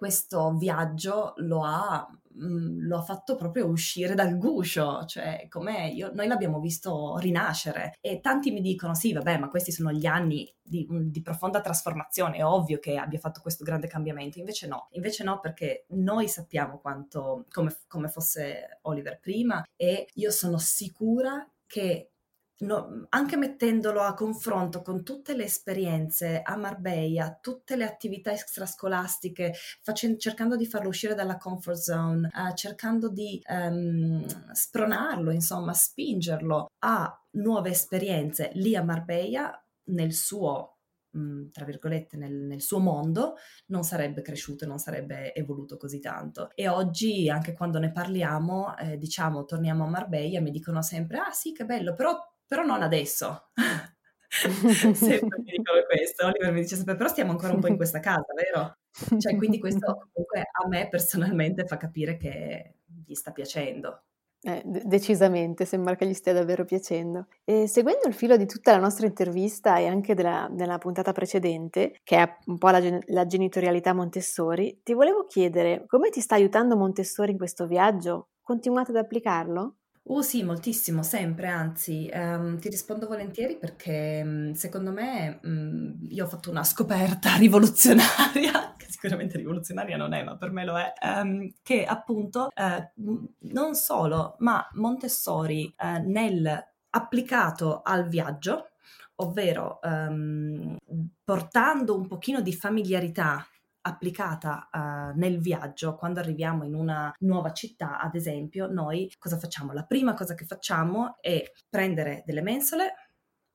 questo 0.00 0.54
viaggio 0.56 1.34
lo 1.36 1.62
ha, 1.62 2.08
mh, 2.08 2.46
mm, 2.46 2.86
lo 2.86 2.96
ha 2.96 3.02
fatto 3.02 3.36
proprio 3.36 3.66
uscire 3.66 4.14
dal 4.14 4.38
guscio, 4.38 5.04
cioè 5.04 5.46
come 5.50 5.94
noi 6.14 6.26
l'abbiamo 6.26 6.58
visto 6.58 7.18
rinascere. 7.18 7.98
E 8.00 8.20
tanti 8.20 8.50
mi 8.50 8.62
dicono 8.62 8.94
sì 8.94 9.12
vabbè 9.12 9.36
ma 9.36 9.50
questi 9.50 9.72
sono 9.72 9.92
gli 9.92 10.06
anni 10.06 10.50
di, 10.62 10.86
di, 10.88 11.20
profonda 11.20 11.60
trasformazione, 11.60 12.38
è 12.38 12.44
ovvio 12.46 12.78
che 12.78 12.96
abbia 12.96 13.18
fatto 13.18 13.42
questo 13.42 13.62
grande 13.62 13.88
cambiamento, 13.88 14.38
invece 14.38 14.66
no, 14.66 14.88
invece 14.92 15.22
no 15.22 15.38
perché 15.38 15.84
noi 15.88 16.28
sappiamo 16.28 16.78
quanto, 16.78 17.44
come, 17.50 17.76
come 17.86 18.08
fosse 18.08 18.78
Oliver 18.82 19.20
prima 19.20 19.62
e 19.76 20.08
io 20.14 20.30
sono 20.30 20.56
sicura 20.56 21.46
che 21.66 22.12
no, 22.60 23.06
anche 23.10 23.36
mettendolo 23.36 24.00
a 24.00 24.14
confronto 24.14 24.82
con 24.82 25.02
tutte 25.02 25.34
le 25.34 25.44
esperienze 25.44 26.42
a 26.42 26.56
Marbella, 26.56 27.38
tutte 27.40 27.76
le 27.76 27.84
attività 27.84 28.32
extrascolastiche, 28.32 29.54
facendo, 29.82 30.18
cercando 30.18 30.56
di 30.56 30.66
farlo 30.66 30.88
uscire 30.88 31.14
dalla 31.14 31.36
comfort 31.36 31.78
zone, 31.78 32.28
uh, 32.32 32.54
cercando 32.54 33.08
di 33.08 33.42
um, 33.48 34.24
spronarlo, 34.52 35.30
insomma, 35.30 35.72
spingerlo 35.72 36.70
a 36.80 37.24
nuove 37.32 37.70
esperienze 37.70 38.50
lì 38.54 38.74
a 38.76 38.82
Marbella 38.82 39.64
nel 39.84 40.12
suo 40.12 40.78
mm, 41.16 41.48
tra 41.50 41.64
virgolette, 41.64 42.16
nel, 42.16 42.34
nel, 42.34 42.60
suo 42.60 42.78
mondo, 42.78 43.36
non 43.66 43.82
sarebbe 43.84 44.22
cresciuto 44.22 44.64
e 44.64 44.66
non 44.68 44.78
sarebbe 44.78 45.34
evoluto 45.34 45.76
così 45.76 45.98
tanto. 45.98 46.50
E 46.54 46.68
oggi, 46.68 47.28
anche 47.30 47.52
quando 47.54 47.78
ne 47.78 47.90
parliamo, 47.90 48.76
eh, 48.76 48.98
diciamo, 48.98 49.44
torniamo 49.44 49.84
a 49.84 49.88
Marbella, 49.88 50.40
mi 50.40 50.50
dicono 50.50 50.82
sempre, 50.82 51.18
ah 51.18 51.32
sì, 51.32 51.52
che 51.52 51.64
bello, 51.64 51.94
però 51.94 52.16
però 52.50 52.64
non 52.64 52.82
adesso. 52.82 53.50
sempre 54.28 55.38
mi 55.38 55.52
dicono 55.56 55.84
questo, 55.86 56.26
Oliver 56.26 56.50
mi 56.50 56.62
dice 56.62 56.74
sempre, 56.74 56.96
però 56.96 57.08
stiamo 57.08 57.30
ancora 57.30 57.52
un 57.52 57.60
po' 57.60 57.68
in 57.68 57.76
questa 57.76 58.00
casa, 58.00 58.26
vero? 58.34 58.74
Cioè, 59.20 59.36
quindi 59.36 59.60
questo 59.60 60.08
comunque 60.12 60.40
a 60.40 60.66
me 60.66 60.88
personalmente 60.88 61.64
fa 61.64 61.76
capire 61.76 62.16
che 62.16 62.78
gli 63.06 63.14
sta 63.14 63.30
piacendo. 63.30 64.02
Eh, 64.42 64.62
decisamente, 64.64 65.64
sembra 65.64 65.94
che 65.94 66.08
gli 66.08 66.12
stia 66.14 66.32
davvero 66.32 66.64
piacendo. 66.64 67.28
E 67.44 67.68
seguendo 67.68 68.08
il 68.08 68.14
filo 68.14 68.36
di 68.36 68.46
tutta 68.46 68.72
la 68.72 68.78
nostra 68.78 69.06
intervista 69.06 69.78
e 69.78 69.86
anche 69.86 70.14
della, 70.14 70.48
della 70.50 70.78
puntata 70.78 71.12
precedente, 71.12 72.00
che 72.02 72.16
è 72.16 72.36
un 72.46 72.58
po' 72.58 72.70
la, 72.70 72.80
gen- 72.80 73.02
la 73.08 73.26
genitorialità 73.26 73.92
Montessori, 73.92 74.80
ti 74.82 74.92
volevo 74.92 75.24
chiedere 75.26 75.84
come 75.86 76.10
ti 76.10 76.20
sta 76.20 76.34
aiutando 76.34 76.76
Montessori 76.76 77.30
in 77.30 77.38
questo 77.38 77.68
viaggio? 77.68 78.30
Continuate 78.42 78.90
ad 78.90 78.96
applicarlo? 78.96 79.76
Uh 80.10 80.22
sì, 80.22 80.42
moltissimo, 80.42 81.04
sempre, 81.04 81.46
anzi, 81.46 82.08
ehm, 82.12 82.58
ti 82.58 82.68
rispondo 82.68 83.06
volentieri 83.06 83.56
perché 83.56 84.20
mm, 84.24 84.52
secondo 84.54 84.90
me 84.90 85.38
mm, 85.46 86.06
io 86.08 86.24
ho 86.24 86.28
fatto 86.28 86.50
una 86.50 86.64
scoperta 86.64 87.36
rivoluzionaria, 87.38 88.74
che 88.76 88.86
sicuramente 88.88 89.36
rivoluzionaria 89.38 89.96
non 89.96 90.12
è, 90.12 90.24
ma 90.24 90.36
per 90.36 90.50
me 90.50 90.64
lo 90.64 90.76
è, 90.76 90.92
ehm, 91.00 91.52
che 91.62 91.84
appunto 91.84 92.50
eh, 92.52 92.90
m- 92.96 93.24
non 93.52 93.76
solo, 93.76 94.34
ma 94.40 94.68
Montessori 94.72 95.72
eh, 95.76 96.00
nel 96.00 96.60
applicato 96.90 97.82
al 97.82 98.08
viaggio, 98.08 98.70
ovvero 99.16 99.80
ehm, 99.80 100.76
portando 101.22 101.96
un 101.96 102.08
pochino 102.08 102.40
di 102.40 102.52
familiarità 102.52 103.46
applicata 103.82 104.68
uh, 104.72 105.18
nel 105.18 105.40
viaggio, 105.40 105.94
quando 105.96 106.20
arriviamo 106.20 106.64
in 106.64 106.74
una 106.74 107.12
nuova 107.20 107.52
città, 107.52 107.98
ad 108.00 108.14
esempio, 108.14 108.66
noi 108.66 109.12
cosa 109.18 109.38
facciamo? 109.38 109.72
La 109.72 109.84
prima 109.84 110.14
cosa 110.14 110.34
che 110.34 110.44
facciamo 110.44 111.16
è 111.20 111.42
prendere 111.68 112.22
delle 112.26 112.42
mensole 112.42 112.94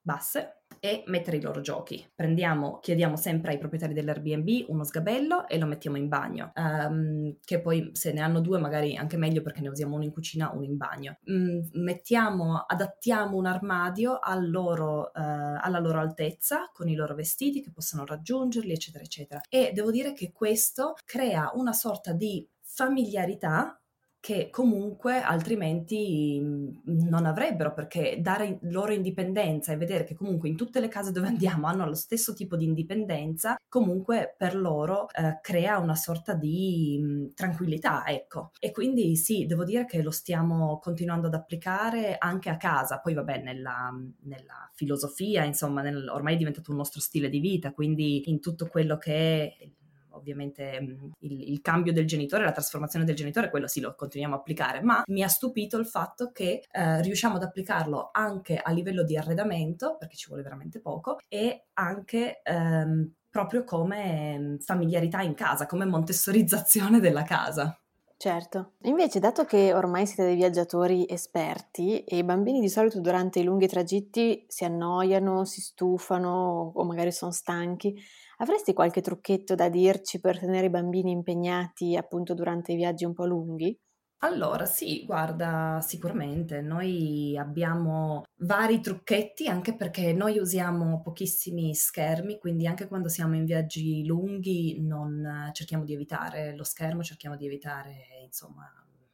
basse 0.02 0.65
e 0.86 1.04
mettere 1.08 1.38
i 1.38 1.42
loro 1.42 1.62
giochi. 1.62 2.08
Prendiamo, 2.14 2.78
chiediamo 2.80 3.16
sempre 3.16 3.54
ai 3.54 3.58
proprietari 3.58 3.96
dell'Airbnb 3.96 4.66
uno 4.68 4.84
sgabello 4.84 5.48
e 5.48 5.58
lo 5.58 5.66
mettiamo 5.66 5.98
in 5.98 6.08
bagno, 6.08 6.52
um, 6.56 7.38
che 7.44 7.60
poi 7.60 7.90
se 7.94 8.14
ne 8.14 8.22
hanno 8.22 8.40
due 8.40 8.60
magari 8.60 8.96
anche 8.96 9.18
meglio 9.18 9.42
perché 9.42 9.62
ne 9.62 9.70
usiamo 9.70 9.96
uno 9.96 10.04
in 10.04 10.12
cucina, 10.12 10.52
uno 10.54 10.64
in 10.64 10.78
bagno. 10.78 11.18
Mm, 11.32 11.62
mettiamo, 11.74 12.64
adattiamo 12.68 13.36
un 13.36 13.48
armadio 13.48 14.20
al 14.20 14.48
loro, 14.48 15.12
uh, 15.12 15.12
alla 15.16 15.80
loro 15.80 16.00
altezza 16.00 16.70
con 16.72 16.88
i 16.88 16.94
loro 16.94 17.16
vestiti 17.16 17.64
che 17.64 17.72
possono 17.72 18.06
raggiungerli, 18.06 18.72
eccetera, 18.72 19.04
eccetera. 19.04 19.42
E 19.50 19.72
devo 19.74 19.90
dire 19.90 20.14
che 20.14 20.32
questo 20.32 20.94
crea 21.04 21.52
una 21.56 21.74
sorta 21.74 22.14
di 22.14 22.48
familiarità 22.62 23.80
che 24.26 24.50
comunque 24.50 25.22
altrimenti 25.22 26.42
non 26.84 27.28
avrebbero, 27.28 27.74
perché 27.74 28.18
dare 28.22 28.58
loro 28.64 28.92
indipendenza 28.92 29.72
e 29.72 29.78
vedere 29.78 30.04
che 30.04 30.16
comunque 30.16 30.50
in 30.50 30.56
tutte 30.56 30.80
le 30.80 30.88
case 30.88 31.12
dove 31.12 31.28
andiamo 31.30 31.68
hanno 31.68 31.86
lo 31.86 31.94
stesso 31.94 32.34
tipo 32.34 32.56
di 32.56 32.66
indipendenza, 32.66 33.56
comunque 33.70 34.34
per 34.36 34.56
loro 34.56 35.10
eh, 35.12 35.38
crea 35.44 35.78
una 35.78 35.94
sorta 35.94 36.34
di 36.34 37.00
mh, 37.00 37.34
tranquillità, 37.36 38.04
ecco. 38.08 38.50
E 38.60 38.72
quindi 38.72 39.16
sì, 39.16 39.46
devo 39.46 39.64
dire 39.64 39.86
che 39.86 40.02
lo 40.02 40.10
stiamo 40.10 40.80
continuando 40.80 41.28
ad 41.28 41.36
applicare 41.36 42.16
anche 42.18 42.50
a 42.50 42.58
casa, 42.58 43.02
poi 43.02 43.14
vabbè 43.14 43.44
nella, 43.44 43.94
nella 44.22 44.72
filosofia, 44.74 45.44
insomma, 45.44 45.84
nel, 45.84 46.08
ormai 46.10 46.34
è 46.34 46.38
diventato 46.38 46.72
un 46.72 46.78
nostro 46.78 47.00
stile 47.00 47.30
di 47.30 47.40
vita, 47.40 47.74
quindi 47.74 48.28
in 48.32 48.40
tutto 48.40 48.66
quello 48.66 48.98
che 48.98 49.14
è 49.14 49.70
ovviamente 50.16 50.80
mm, 50.82 51.12
il, 51.20 51.52
il, 51.52 51.62
cambio 51.62 51.94
del 51.94 52.06
genitore, 52.06 52.44
la 52.44 52.52
trasformazione 52.52 53.06
del 53.06 53.16
genitore, 53.16 53.50
quello 53.50 53.68
sì 53.68 53.80
lo 53.80 53.96
continuiamo 53.96 54.36
a 54.36 54.40
applicare, 54.40 54.82
ma 54.82 55.04
mi 55.08 55.24
ha 55.24 55.28
stupito 55.28 55.78
il 55.78 55.88
fatto 55.88 56.32
che 56.32 56.64
eh, 56.72 57.02
riusciamo 57.02 57.36
ad 57.36 57.44
applicarlo 57.44 58.10
anche 58.12 58.58
a 58.58 58.72
livello 58.72 59.04
di 59.04 59.18
arredamento, 59.18 59.98
perché 59.98 60.16
ci 60.16 60.28
vuole 60.28 60.44
veramente 60.44 60.80
poco, 60.80 61.18
e 61.28 61.68
anche 61.74 62.42
ehm, 62.44 63.12
proprio 63.30 63.64
come 63.64 64.38
mm, 64.38 64.58
familiarità 64.60 65.22
in 65.22 65.34
casa, 65.34 65.66
come 65.66 65.86
montessorizzazione 65.86 67.00
della 67.00 67.24
casa. 67.24 67.78
Certo. 68.18 68.76
Invece, 68.84 69.20
dato 69.20 69.44
che 69.44 69.74
ormai 69.74 70.08
siete 70.08 70.24
dei 70.24 70.36
viaggiatori 70.36 71.06
esperti 71.08 72.04
e 72.06 72.18
i 72.18 72.24
bambini 72.24 72.62
di 72.62 72.70
solito 72.70 73.02
durante 73.02 73.40
i 73.40 73.44
lunghi 73.44 73.68
tragitti 73.68 74.46
si 74.48 74.64
annoiano, 74.64 75.44
si 75.44 75.60
stufano 75.60 76.72
o 76.74 76.84
magari 76.86 77.12
sono 77.12 77.32
stanchi, 77.32 77.94
Avresti 78.38 78.72
qualche 78.74 79.02
trucchetto 79.02 79.56
da 79.56 79.68
dirci 79.68 80.22
per 80.22 80.40
tenere 80.40 80.68
i 80.68 80.70
bambini 80.70 81.12
impegnati 81.12 81.98
appunto 81.98 82.34
durante 82.34 82.72
i 82.72 82.78
viaggi 82.78 83.04
un 83.04 83.14
po' 83.14 83.26
lunghi? 83.26 83.78
Allora, 84.20 84.66
sì, 84.66 85.06
guarda, 85.06 85.80
sicuramente 85.82 86.62
noi 86.62 87.38
abbiamo 87.38 88.24
vari 88.38 88.80
trucchetti 88.82 89.48
anche 89.48 89.76
perché 89.76 90.14
noi 90.14 90.40
usiamo 90.40 91.02
pochissimi 91.02 91.76
schermi, 91.76 92.40
quindi 92.40 92.66
anche 92.66 92.88
quando 92.88 93.08
siamo 93.08 93.36
in 93.36 93.46
viaggi 93.46 94.04
lunghi 94.06 94.82
non 94.82 95.52
cerchiamo 95.54 95.84
di 95.84 95.94
evitare 95.94 96.56
lo 96.56 96.64
schermo, 96.64 97.04
cerchiamo 97.04 97.36
di 97.36 97.46
evitare, 97.46 97.94
insomma, 98.26 98.64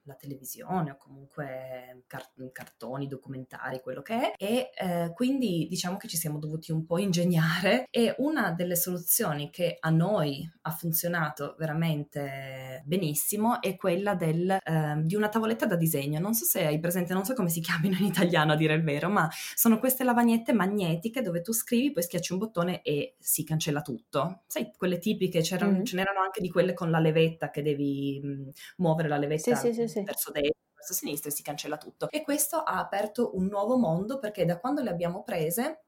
la 0.03 0.15
televisione 0.15 0.91
o 0.91 0.97
comunque 0.97 2.03
car- 2.07 2.31
cartoni, 2.51 3.07
documentari, 3.07 3.81
quello 3.81 4.01
che 4.01 4.33
è 4.33 4.33
e 4.37 4.69
eh, 4.73 5.11
quindi 5.13 5.67
diciamo 5.69 5.97
che 5.97 6.07
ci 6.07 6.17
siamo 6.17 6.39
dovuti 6.39 6.71
un 6.71 6.85
po' 6.85 6.97
ingegnare 6.97 7.85
e 7.91 8.15
una 8.17 8.51
delle 8.51 8.75
soluzioni 8.75 9.49
che 9.49 9.77
a 9.79 9.89
noi 9.89 10.49
ha 10.61 10.71
funzionato 10.71 11.55
veramente 11.57 12.81
benissimo 12.85 13.61
è 13.61 13.75
quella 13.75 14.15
del, 14.15 14.49
eh, 14.49 15.01
di 15.03 15.15
una 15.15 15.29
tavoletta 15.29 15.65
da 15.65 15.75
disegno. 15.75 16.19
Non 16.19 16.33
so 16.33 16.45
se 16.45 16.65
hai 16.65 16.79
presente, 16.79 17.13
non 17.13 17.25
so 17.25 17.33
come 17.33 17.49
si 17.49 17.61
chiamino 17.61 17.97
in 17.97 18.05
italiano 18.05 18.53
a 18.53 18.55
dire 18.55 18.73
il 18.73 18.83
vero, 18.83 19.09
ma 19.09 19.29
sono 19.55 19.79
queste 19.79 20.03
lavagnette 20.03 20.53
magnetiche 20.53 21.21
dove 21.21 21.41
tu 21.41 21.53
scrivi, 21.53 21.91
poi 21.91 22.03
schiacci 22.03 22.33
un 22.33 22.39
bottone 22.39 22.81
e 22.81 23.15
si 23.19 23.43
cancella 23.43 23.81
tutto. 23.81 24.41
Sai, 24.47 24.71
quelle 24.75 24.97
tipiche, 24.97 25.39
mm. 25.39 25.83
ce 25.83 25.95
n'erano 25.95 26.21
anche 26.21 26.41
di 26.41 26.49
quelle 26.49 26.73
con 26.73 26.89
la 26.89 26.99
levetta 26.99 27.49
che 27.49 27.61
devi 27.61 28.19
mh, 28.21 28.49
muovere 28.77 29.07
la 29.07 29.17
levetta. 29.17 29.55
Sì, 29.55 29.73
sì, 29.73 29.87
sì 29.87 29.90
sì. 29.99 30.03
verso 30.03 30.31
destra, 30.31 30.59
verso 30.73 30.93
sinistra 30.93 31.29
e 31.29 31.33
si 31.33 31.43
cancella 31.43 31.77
tutto. 31.77 32.09
E 32.09 32.21
questo 32.21 32.57
ha 32.57 32.79
aperto 32.79 33.35
un 33.35 33.45
nuovo 33.45 33.77
mondo 33.77 34.19
perché 34.19 34.45
da 34.45 34.59
quando 34.59 34.81
le 34.81 34.89
abbiamo 34.89 35.23
prese 35.23 35.83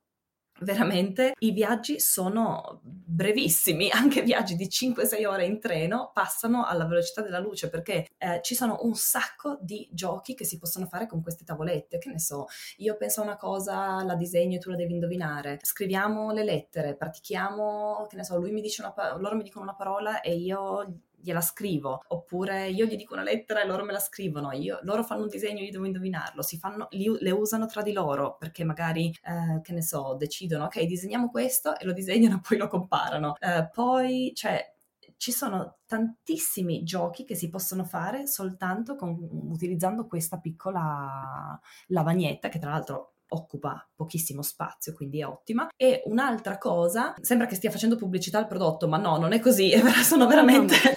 veramente 0.59 1.33
i 1.39 1.51
viaggi 1.51 1.99
sono 1.99 2.79
brevissimi, 2.83 3.89
anche 3.91 4.21
viaggi 4.21 4.55
di 4.55 4.67
5-6 4.67 5.25
ore 5.25 5.45
in 5.45 5.59
treno 5.59 6.11
passano 6.13 6.65
alla 6.65 6.85
velocità 6.85 7.21
della 7.21 7.39
luce 7.39 7.69
perché 7.69 8.07
eh, 8.17 8.39
ci 8.41 8.55
sono 8.55 8.79
un 8.81 8.95
sacco 8.95 9.57
di 9.61 9.87
giochi 9.91 10.35
che 10.35 10.45
si 10.45 10.57
possono 10.57 10.85
fare 10.85 11.07
con 11.07 11.21
queste 11.21 11.43
tavolette, 11.43 11.97
che 11.97 12.09
ne 12.09 12.19
so, 12.19 12.45
io 12.77 12.95
penso 12.97 13.21
a 13.21 13.23
una 13.23 13.37
cosa, 13.37 14.03
la 14.03 14.15
disegno 14.15 14.55
e 14.55 14.59
tu 14.59 14.69
la 14.69 14.75
devi 14.75 14.93
indovinare, 14.93 15.59
scriviamo 15.61 16.31
le 16.31 16.43
lettere, 16.43 16.95
pratichiamo, 16.95 18.05
che 18.09 18.15
ne 18.15 18.23
so, 18.23 18.37
lui 18.37 18.51
mi 18.51 18.61
dice 18.61 18.81
una, 18.81 19.17
loro 19.17 19.35
mi 19.35 19.43
dicono 19.43 19.63
una 19.63 19.75
parola 19.75 20.21
e 20.21 20.35
io 20.35 21.01
gliela 21.23 21.41
scrivo, 21.41 22.03
oppure 22.07 22.69
io 22.69 22.85
gli 22.85 22.95
dico 22.95 23.13
una 23.13 23.23
lettera 23.23 23.61
e 23.61 23.65
loro 23.65 23.85
me 23.85 23.93
la 23.93 23.99
scrivono, 23.99 24.51
io, 24.51 24.79
loro 24.83 25.03
fanno 25.03 25.23
un 25.23 25.29
disegno, 25.29 25.61
io 25.61 25.71
devo 25.71 25.85
indovinarlo, 25.85 26.41
si 26.41 26.57
fanno, 26.57 26.87
li, 26.91 27.09
le 27.19 27.31
usano 27.31 27.65
tra 27.65 27.81
di 27.81 27.93
loro 27.93 28.35
perché 28.37 28.63
magari, 28.63 29.07
eh, 29.23 29.61
che 29.61 29.73
ne 29.73 29.81
so, 29.81 30.15
decidono, 30.17 30.65
ok, 30.65 30.83
disegniamo 30.83 31.29
questo 31.29 31.77
e 31.77 31.85
lo 31.85 31.93
disegnano 31.93 32.37
e 32.37 32.41
poi 32.47 32.57
lo 32.57 32.67
comparano. 32.67 33.35
Eh, 33.39 33.69
poi, 33.71 34.31
cioè, 34.35 34.71
ci 35.17 35.31
sono 35.31 35.77
tantissimi 35.85 36.83
giochi 36.83 37.23
che 37.23 37.35
si 37.35 37.49
possono 37.49 37.85
fare 37.85 38.27
soltanto 38.27 38.95
con, 38.95 39.17
utilizzando 39.49 40.05
questa 40.05 40.37
piccola 40.39 41.57
lavagnetta 41.87 42.49
che 42.49 42.59
tra 42.59 42.71
l'altro 42.71 43.12
occupa 43.33 43.87
pochissimo 43.95 44.41
spazio, 44.41 44.93
quindi 44.93 45.19
è 45.19 45.25
ottima. 45.25 45.69
E 45.75 46.03
un'altra 46.05 46.57
cosa, 46.57 47.13
sembra 47.21 47.47
che 47.47 47.55
stia 47.55 47.71
facendo 47.71 47.95
pubblicità 47.95 48.37
al 48.37 48.47
prodotto, 48.47 48.87
ma 48.87 48.97
no, 48.97 49.17
non 49.17 49.33
è 49.33 49.39
così, 49.39 49.71
sono 50.03 50.27
veramente... 50.27 50.75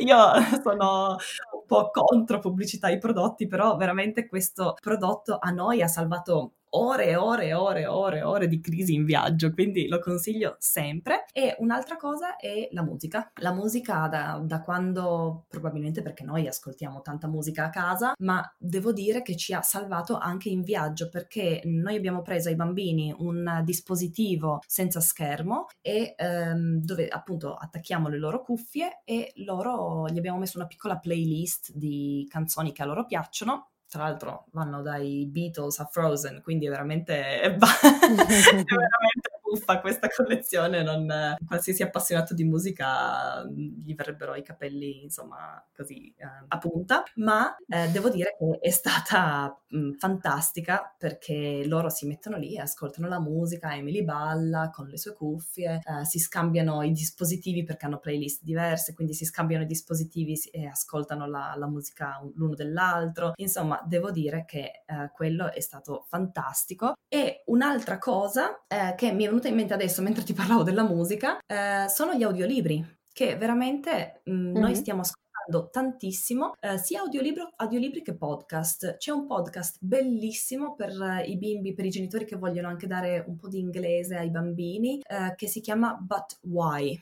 Io 0.00 0.18
sono 0.62 1.16
un 1.52 1.66
po' 1.66 1.90
contro 1.90 2.38
pubblicità 2.38 2.88
ai 2.88 2.98
prodotti, 2.98 3.46
però 3.46 3.76
veramente 3.76 4.26
questo 4.26 4.74
prodotto 4.80 5.38
a 5.40 5.50
noi 5.50 5.82
ha 5.82 5.88
salvato 5.88 6.54
ore 6.76 7.08
e 7.08 7.16
ore 7.16 7.46
e 7.46 7.54
ore 7.54 7.80
e 7.82 7.86
ore 7.86 8.22
ore 8.22 8.48
di 8.48 8.60
crisi 8.60 8.94
in 8.94 9.04
viaggio, 9.04 9.52
quindi 9.52 9.88
lo 9.88 9.98
consiglio 9.98 10.56
sempre. 10.58 11.24
E 11.32 11.56
un'altra 11.58 11.96
cosa 11.96 12.36
è 12.36 12.68
la 12.72 12.82
musica. 12.82 13.30
La 13.40 13.52
musica 13.52 14.08
da, 14.08 14.40
da 14.44 14.60
quando, 14.60 15.44
probabilmente 15.48 16.02
perché 16.02 16.24
noi 16.24 16.46
ascoltiamo 16.46 17.00
tanta 17.02 17.28
musica 17.28 17.64
a 17.64 17.70
casa, 17.70 18.14
ma 18.18 18.42
devo 18.58 18.92
dire 18.92 19.22
che 19.22 19.36
ci 19.36 19.52
ha 19.52 19.62
salvato 19.62 20.18
anche 20.18 20.48
in 20.48 20.62
viaggio 20.62 21.08
perché 21.08 21.62
noi 21.64 21.96
abbiamo 21.96 22.22
preso 22.22 22.48
ai 22.48 22.56
bambini 22.56 23.14
un 23.16 23.62
dispositivo 23.64 24.60
senza 24.66 25.00
schermo 25.00 25.66
e 25.80 26.14
ehm, 26.16 26.80
dove 26.84 27.08
appunto 27.08 27.54
attacchiamo 27.54 28.08
le 28.08 28.18
loro 28.18 28.42
cuffie 28.42 29.02
e 29.04 29.32
loro 29.36 30.08
gli 30.08 30.18
abbiamo 30.18 30.38
messo 30.38 30.58
una 30.58 30.66
piccola 30.66 30.98
playlist 30.98 31.72
di 31.74 32.26
canzoni 32.28 32.72
che 32.72 32.82
a 32.82 32.86
loro 32.86 33.04
piacciono 33.06 33.68
tra 33.94 34.02
l'altro 34.02 34.46
vanno 34.50 34.82
dai 34.82 35.24
Beatles 35.30 35.78
a 35.78 35.84
Frozen, 35.84 36.42
quindi 36.42 36.66
è 36.66 36.68
veramente, 36.68 37.14
è 37.40 37.54
veramente 37.54 39.30
buffa 39.54 39.80
questa 39.80 40.08
collezione, 40.08 40.82
non, 40.82 41.36
qualsiasi 41.46 41.82
appassionato 41.82 42.34
di 42.34 42.44
musica 42.44 43.44
gli 43.48 43.94
verrebbero 43.94 44.34
i 44.34 44.42
capelli, 44.42 45.04
insomma, 45.04 45.64
così 45.74 46.12
eh, 46.16 46.26
a 46.48 46.58
punta, 46.58 47.04
ma 47.16 47.54
eh, 47.68 47.88
devo 47.90 48.08
dire 48.08 48.36
che 48.36 48.58
è 48.60 48.70
stata 48.70 49.56
mh, 49.68 49.92
fantastica 49.92 50.94
perché 50.98 51.64
loro 51.66 51.88
si 51.88 52.06
mettono 52.06 52.36
lì 52.36 52.58
ascoltano 52.58 53.08
la 53.08 53.20
musica, 53.20 53.74
Emily 53.74 54.02
balla 54.02 54.70
con 54.72 54.86
le 54.88 54.98
sue 54.98 55.12
cuffie, 55.12 55.80
eh, 55.84 56.04
si 56.04 56.18
scambiano 56.18 56.82
i 56.82 56.90
dispositivi 56.90 57.62
perché 57.62 57.86
hanno 57.86 57.98
playlist 57.98 58.42
diverse, 58.42 58.94
quindi 58.94 59.14
si 59.14 59.24
scambiano 59.24 59.64
i 59.64 59.66
dispositivi 59.66 60.38
e 60.50 60.66
ascoltano 60.66 61.26
la, 61.26 61.54
la 61.56 61.66
musica 61.66 62.20
l'uno 62.34 62.54
dell'altro, 62.54 63.32
insomma, 63.36 63.80
devo 63.86 64.10
dire 64.10 64.44
che 64.44 64.82
eh, 64.86 65.10
quello 65.14 65.52
è 65.52 65.60
stato 65.60 66.04
fantastico. 66.08 66.94
E 67.08 67.44
un'altra 67.46 67.98
cosa 67.98 68.64
eh, 68.66 68.94
che 68.96 69.12
mi 69.12 69.24
è 69.24 69.28
venuta 69.28 69.43
in 69.48 69.54
mente 69.54 69.74
adesso 69.74 70.02
mentre 70.02 70.24
ti 70.24 70.32
parlavo 70.32 70.62
della 70.62 70.84
musica 70.84 71.38
eh, 71.46 71.88
sono 71.88 72.14
gli 72.14 72.22
audiolibri, 72.22 72.84
che 73.12 73.36
veramente 73.36 74.20
mh, 74.24 74.32
mm, 74.32 74.36
mm-hmm. 74.36 74.60
noi 74.60 74.74
stiamo 74.74 75.00
ascoltando 75.00 75.22
ascoltando 75.44 75.68
tantissimo 75.70 76.54
eh, 76.60 76.78
sia 76.78 77.00
audiolibro, 77.00 77.50
audiolibri 77.56 78.02
che 78.02 78.16
podcast. 78.16 78.96
C'è 78.96 79.12
un 79.12 79.26
podcast 79.26 79.78
bellissimo 79.80 80.74
per 80.74 80.90
eh, 80.90 81.24
i 81.26 81.36
bimbi, 81.36 81.74
per 81.74 81.84
i 81.84 81.90
genitori 81.90 82.24
che 82.24 82.36
vogliono 82.36 82.68
anche 82.68 82.86
dare 82.86 83.24
un 83.26 83.36
po' 83.36 83.48
di 83.48 83.58
inglese 83.58 84.16
ai 84.16 84.30
bambini, 84.30 85.00
eh, 85.00 85.34
che 85.36 85.46
si 85.46 85.60
chiama 85.60 85.94
But 85.94 86.38
Why. 86.42 86.98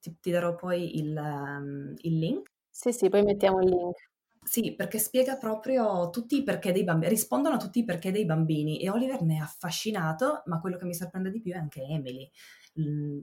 Ti, 0.00 0.16
ti 0.20 0.30
darò 0.30 0.54
poi 0.54 0.98
il, 0.98 1.16
um, 1.16 1.94
il 1.98 2.18
link. 2.18 2.50
Sì, 2.70 2.92
sì, 2.92 3.08
poi 3.08 3.22
mettiamo 3.22 3.60
il 3.62 3.70
link. 3.70 4.14
Sì, 4.46 4.76
perché 4.76 4.98
spiega 5.00 5.36
proprio 5.36 6.08
tutti 6.10 6.36
i 6.36 6.42
perché 6.44 6.70
dei 6.70 6.84
bambini, 6.84 7.10
rispondono 7.10 7.56
a 7.56 7.58
tutti 7.58 7.80
i 7.80 7.84
perché 7.84 8.12
dei 8.12 8.24
bambini 8.24 8.80
e 8.80 8.88
Oliver 8.88 9.22
ne 9.22 9.38
è 9.38 9.40
affascinato, 9.40 10.42
ma 10.46 10.60
quello 10.60 10.76
che 10.76 10.84
mi 10.84 10.94
sorprende 10.94 11.32
di 11.32 11.40
più 11.40 11.52
è 11.52 11.56
anche 11.56 11.82
Emily. 11.82 12.30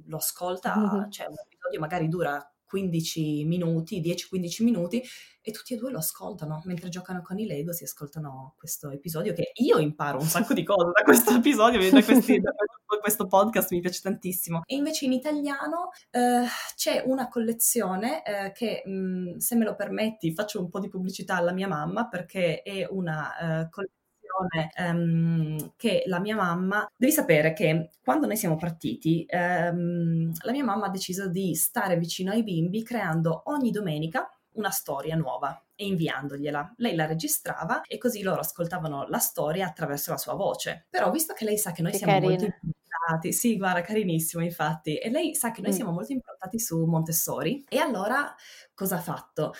Lo 0.08 0.18
ascolta, 0.18 0.76
mm-hmm. 0.76 1.10
cioè 1.12 1.28
un 1.28 1.36
episodio 1.46 1.80
magari 1.80 2.10
dura 2.10 2.53
15 2.74 3.46
minuti, 3.46 4.02
10-15 4.02 4.64
minuti 4.64 5.04
e 5.44 5.52
tutti 5.52 5.76
e 5.76 5.78
due 5.78 5.92
lo 5.92 6.00
ascoltano 6.00 6.64
mentre 6.66 6.90
giocano 6.90 7.22
con 7.22 7.38
i 7.38 7.46
Lego, 7.46 7.72
si 7.72 7.84
ascoltano 7.84 8.56
questo 8.58 8.90
episodio 8.90 9.34
che 9.34 9.52
io 9.56 9.78
imparo 9.78 10.18
un 10.18 10.26
sacco 10.26 10.56
di 10.56 10.64
cose 10.64 10.90
da 10.92 11.04
questo 11.04 11.36
episodio, 11.38 11.80
da, 11.92 12.02
questi, 12.02 12.40
da 12.40 12.52
questo 13.00 13.28
podcast 13.28 13.72
mi 13.74 13.80
piace 13.80 14.00
tantissimo. 14.02 14.62
E 14.66 14.74
invece 14.74 15.06
in 15.06 15.12
italiano 15.12 15.92
eh, 16.10 16.46
c'è 16.76 17.04
una 17.06 17.28
collezione 17.28 18.24
eh, 18.24 18.52
che, 18.54 18.82
mh, 18.84 18.92
mm, 18.92 19.38
se 19.38 19.56
me 19.56 19.66
lo 19.66 19.76
permetti, 19.76 20.34
faccio 20.34 20.60
un 20.60 20.70
po' 20.70 20.80
di 20.80 20.90
pubblicità 20.90 21.36
alla 21.36 21.52
mia 21.52 21.68
mamma 21.68 22.08
perché 22.08 22.64
è 22.64 22.88
una 22.90 23.38
eh, 23.38 23.70
collezione 23.70 24.02
Um, 24.78 25.74
che 25.76 26.04
la 26.08 26.20
mia 26.20 26.36
mamma. 26.36 26.90
Devi 26.96 27.12
sapere 27.12 27.54
che 27.54 27.92
quando 28.04 28.28
noi 28.28 28.38
siamo 28.38 28.56
partiti, 28.56 29.26
um, 29.30 30.32
la 30.44 30.52
mia 30.52 30.64
mamma 30.64 30.88
ha 30.88 30.90
deciso 30.90 31.28
di 31.30 31.56
stare 31.56 31.98
vicino 31.98 32.32
ai 32.32 32.44
bimbi 32.44 32.84
creando 32.84 33.44
ogni 33.46 33.72
domenica 33.72 34.28
una 34.54 34.70
storia 34.70 35.16
nuova 35.16 35.64
e 35.76 35.86
inviandogliela. 35.86 36.76
Lei 36.78 36.96
la 36.96 37.06
registrava 37.06 37.82
e 37.82 37.98
così 37.98 38.22
loro 38.22 38.42
ascoltavano 38.42 39.08
la 39.08 39.18
storia 39.20 39.68
attraverso 39.68 40.12
la 40.12 40.18
sua 40.18 40.34
voce. 40.34 40.86
Però 40.90 41.10
visto 41.12 41.34
che 41.34 41.46
lei 41.46 41.58
sa 41.58 41.72
che 41.72 41.82
noi 41.82 41.92
che 41.92 41.98
siamo 41.98 42.14
carina. 42.14 42.30
molto 42.30 42.46
improntati, 42.46 43.34
sì, 43.34 43.58
guarda, 43.58 43.82
carinissimo 43.82 44.44
infatti, 44.44 44.98
e 44.98 45.10
lei 45.10 45.36
sa 45.36 45.52
che 45.52 45.62
noi 45.62 45.72
mm. 45.72 45.76
siamo 45.76 45.92
molto 45.92 46.12
improntati 46.12 46.60
su 46.60 46.84
Montessori 46.86 47.66
e 47.68 47.78
allora 47.78 48.34
cosa 48.74 48.98
ha 48.98 49.02
fatto? 49.02 49.54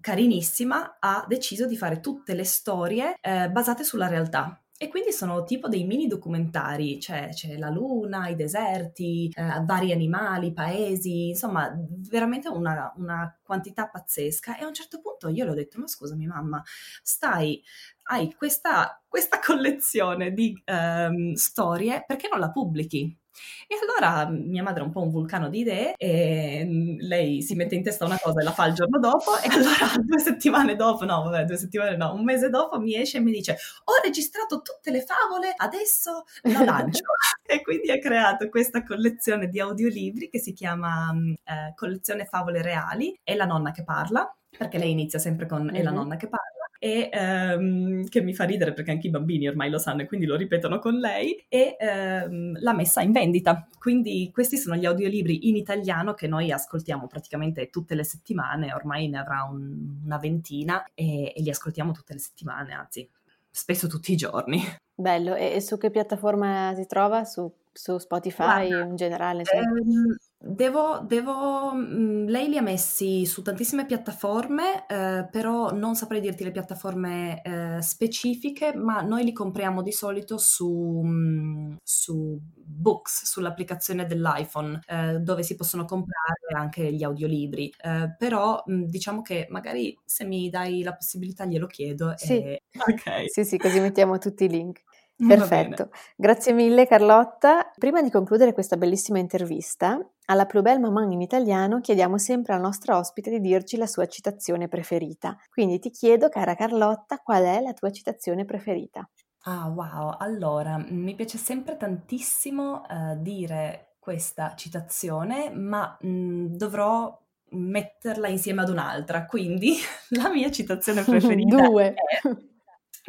Carinissima, 0.00 0.96
ha 1.00 1.24
deciso 1.26 1.66
di 1.66 1.76
fare 1.76 2.00
tutte 2.00 2.34
le 2.34 2.44
storie 2.44 3.16
eh, 3.20 3.50
basate 3.50 3.84
sulla 3.84 4.08
realtà. 4.08 4.60
E 4.80 4.86
quindi 4.86 5.10
sono 5.10 5.42
tipo 5.42 5.66
dei 5.66 5.84
mini 5.84 6.06
documentari, 6.06 7.00
cioè 7.00 7.30
c'è 7.32 7.56
la 7.58 7.68
luna, 7.68 8.28
i 8.28 8.36
deserti, 8.36 9.28
eh, 9.34 9.64
vari 9.64 9.90
animali, 9.90 10.52
paesi, 10.52 11.30
insomma 11.30 11.76
veramente 12.08 12.48
una, 12.48 12.92
una, 12.96 13.36
quantità 13.42 13.88
pazzesca. 13.88 14.56
E 14.56 14.62
a 14.62 14.68
un 14.68 14.74
certo 14.74 15.00
punto 15.00 15.26
io 15.30 15.44
le 15.44 15.50
ho 15.50 15.54
detto, 15.54 15.80
ma 15.80 15.88
scusami 15.88 16.26
mamma, 16.26 16.62
stai, 17.02 17.60
hai 18.04 18.32
questa, 18.34 19.02
questa 19.08 19.40
collezione 19.44 20.32
di 20.32 20.54
um, 20.66 21.32
storie, 21.32 22.04
perché 22.06 22.28
non 22.30 22.38
la 22.38 22.52
pubblichi? 22.52 23.17
E 23.66 23.76
allora 23.82 24.28
mia 24.28 24.62
madre 24.62 24.82
è 24.82 24.84
un 24.84 24.90
po' 24.90 25.02
un 25.02 25.10
vulcano 25.10 25.48
di 25.48 25.60
idee 25.60 25.94
e 25.96 26.64
mm, 26.64 26.98
lei 27.00 27.42
si 27.42 27.54
mette 27.54 27.74
in 27.74 27.82
testa 27.82 28.04
una 28.04 28.18
cosa 28.20 28.40
e 28.40 28.44
la 28.44 28.52
fa 28.52 28.66
il 28.66 28.74
giorno 28.74 28.98
dopo 28.98 29.38
e 29.38 29.48
allora 29.48 29.92
due 30.02 30.18
settimane 30.20 30.76
dopo, 30.76 31.04
no 31.04 31.22
vabbè 31.24 31.44
due 31.44 31.56
settimane 31.56 31.96
no, 31.96 32.14
un 32.14 32.24
mese 32.24 32.48
dopo 32.48 32.78
mi 32.78 32.94
esce 32.94 33.18
e 33.18 33.20
mi 33.20 33.32
dice 33.32 33.56
ho 33.84 33.92
registrato 34.02 34.62
tutte 34.62 34.90
le 34.90 35.02
favole, 35.02 35.52
adesso 35.56 36.24
la 36.42 36.64
lancio. 36.64 37.02
e 37.46 37.62
quindi 37.62 37.90
ha 37.90 37.98
creato 37.98 38.48
questa 38.48 38.82
collezione 38.82 39.48
di 39.48 39.60
audiolibri 39.60 40.28
che 40.28 40.38
si 40.38 40.52
chiama 40.52 41.12
mm, 41.12 41.32
eh, 41.44 41.72
Collezione 41.76 42.24
Favole 42.24 42.62
Reali, 42.62 43.18
è 43.22 43.34
la 43.34 43.44
nonna 43.44 43.70
che 43.70 43.84
parla 43.84 44.30
perché 44.56 44.78
lei 44.78 44.90
inizia 44.90 45.18
sempre 45.18 45.46
con 45.46 45.74
è 45.74 45.82
la 45.82 45.90
nonna 45.90 46.16
che 46.16 46.28
parla 46.28 46.57
e 46.78 47.10
um, 47.12 48.06
che 48.08 48.20
mi 48.20 48.34
fa 48.34 48.44
ridere 48.44 48.72
perché 48.72 48.92
anche 48.92 49.08
i 49.08 49.10
bambini 49.10 49.48
ormai 49.48 49.68
lo 49.68 49.78
sanno 49.78 50.02
e 50.02 50.06
quindi 50.06 50.26
lo 50.26 50.36
ripetono 50.36 50.78
con 50.78 50.94
lei 50.94 51.44
e 51.48 51.76
um, 51.80 52.58
l'ha 52.60 52.72
messa 52.72 53.02
in 53.02 53.12
vendita. 53.12 53.66
Quindi 53.78 54.30
questi 54.32 54.56
sono 54.56 54.76
gli 54.76 54.86
audiolibri 54.86 55.48
in 55.48 55.56
italiano 55.56 56.14
che 56.14 56.28
noi 56.28 56.52
ascoltiamo 56.52 57.06
praticamente 57.06 57.68
tutte 57.68 57.94
le 57.94 58.04
settimane, 58.04 58.72
ormai 58.72 59.08
ne 59.08 59.18
avrà 59.18 59.42
un, 59.50 60.00
una 60.04 60.18
ventina 60.18 60.84
e, 60.94 61.32
e 61.34 61.42
li 61.42 61.50
ascoltiamo 61.50 61.92
tutte 61.92 62.12
le 62.12 62.20
settimane, 62.20 62.72
anzi 62.72 63.08
spesso 63.50 63.88
tutti 63.88 64.12
i 64.12 64.16
giorni. 64.16 64.62
Bello, 64.94 65.34
e 65.34 65.60
su 65.60 65.78
che 65.78 65.90
piattaforma 65.90 66.72
si 66.74 66.86
trova? 66.86 67.24
Su, 67.24 67.52
su 67.78 67.96
Spotify 67.98 68.68
Guarda, 68.68 68.84
in 68.88 68.96
generale? 68.96 69.42
Ehm, 69.52 70.16
Devo, 70.40 71.00
devo, 71.00 71.74
mm, 71.74 72.28
lei 72.28 72.48
li 72.48 72.56
ha 72.56 72.62
messi 72.62 73.26
su 73.26 73.42
tantissime 73.42 73.86
piattaforme, 73.86 74.86
eh, 74.86 75.26
però 75.28 75.72
non 75.72 75.96
saprei 75.96 76.20
dirti 76.20 76.44
le 76.44 76.52
piattaforme 76.52 77.42
eh, 77.42 77.82
specifiche, 77.82 78.72
ma 78.72 79.00
noi 79.00 79.24
li 79.24 79.32
compriamo 79.32 79.82
di 79.82 79.90
solito 79.90 80.38
su, 80.38 81.02
mm, 81.04 81.74
su 81.82 82.38
Books, 82.54 83.24
sull'applicazione 83.24 84.06
dell'iPhone, 84.06 84.80
eh, 84.86 85.18
dove 85.18 85.42
si 85.42 85.56
possono 85.56 85.84
comprare 85.84 86.56
anche 86.56 86.92
gli 86.92 87.02
audiolibri. 87.02 87.74
Eh, 87.82 88.14
però 88.16 88.62
mh, 88.64 88.72
mm, 88.72 88.82
diciamo 88.84 89.22
che 89.22 89.48
magari 89.50 89.98
se 90.04 90.24
mi 90.24 90.48
dai 90.50 90.84
la 90.84 90.94
possibilità 90.94 91.46
glielo 91.46 91.66
chiedo. 91.66 92.12
Sì. 92.16 92.32
E... 92.34 92.62
Okay. 92.98 93.28
sì, 93.28 93.44
sì, 93.44 93.58
così 93.58 93.80
mettiamo 93.80 94.18
tutti 94.18 94.44
i 94.44 94.48
link. 94.48 94.82
Perfetto, 95.26 95.90
grazie 96.16 96.52
mille 96.52 96.86
Carlotta. 96.86 97.72
Prima 97.76 98.02
di 98.02 98.10
concludere 98.10 98.52
questa 98.52 98.76
bellissima 98.76 99.18
intervista, 99.18 99.98
alla 100.26 100.46
Plus 100.46 100.62
Belle 100.62 100.78
Maman 100.78 101.10
in 101.10 101.22
italiano 101.22 101.80
chiediamo 101.80 102.18
sempre 102.18 102.54
al 102.54 102.60
nostro 102.60 102.96
ospite 102.96 103.30
di 103.30 103.40
dirci 103.40 103.76
la 103.76 103.86
sua 103.86 104.06
citazione 104.06 104.68
preferita. 104.68 105.36
Quindi 105.50 105.80
ti 105.80 105.90
chiedo, 105.90 106.28
cara 106.28 106.54
Carlotta, 106.54 107.18
qual 107.18 107.44
è 107.44 107.60
la 107.60 107.72
tua 107.72 107.90
citazione 107.90 108.44
preferita? 108.44 109.08
Ah, 109.42 109.68
wow, 109.68 110.14
allora 110.18 110.76
mi 110.88 111.14
piace 111.14 111.38
sempre 111.38 111.76
tantissimo 111.76 112.82
uh, 112.88 113.20
dire 113.20 113.94
questa 113.98 114.54
citazione, 114.54 115.50
ma 115.50 115.96
mh, 116.00 116.08
mm, 116.08 116.46
dovrò 116.54 117.18
metterla 117.50 118.28
insieme 118.28 118.62
ad 118.62 118.68
un'altra, 118.68 119.24
quindi 119.24 119.74
la 120.10 120.28
mia 120.30 120.50
citazione 120.50 121.02
preferita 121.04 121.56
Due. 121.56 121.94
è 121.94 121.94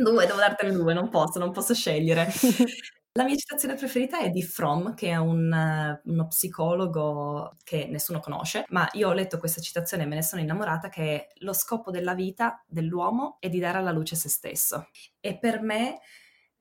Due, 0.02 0.26
devo 0.26 0.38
dartene 0.38 0.72
due, 0.72 0.94
non 0.94 1.10
posso, 1.10 1.40
non 1.40 1.52
posso 1.52 1.74
scegliere. 1.74 2.28
La 3.14 3.26
mia 3.26 3.36
citazione 3.36 3.76
preferita 3.76 4.20
è 4.20 4.30
di 4.30 4.44
Fromm, 4.44 4.94
che 4.94 5.10
è 5.10 5.18
un, 5.18 6.00
uno 6.04 6.28
psicologo 6.28 7.58
che 7.64 7.88
nessuno 7.90 8.20
conosce, 8.20 8.64
ma 8.70 8.88
io 8.94 9.10
ho 9.10 9.14
letto 9.14 9.40
questa 9.40 9.60
citazione 9.60 10.04
e 10.04 10.06
me 10.06 10.16
ne 10.16 10.24
sono 10.24 10.42
innamorata, 10.42 10.90
che 10.90 11.02
è 11.02 11.28
lo 11.40 11.52
scopo 11.52 11.92
della 11.92 12.14
vita 12.14 12.64
dell'uomo 12.68 13.38
è 13.40 13.50
di 13.50 13.60
dare 13.60 13.80
alla 13.80 13.92
luce 13.92 14.16
se 14.16 14.30
stesso. 14.30 14.88
E 15.20 15.38
per 15.38 15.60
me 15.62 16.00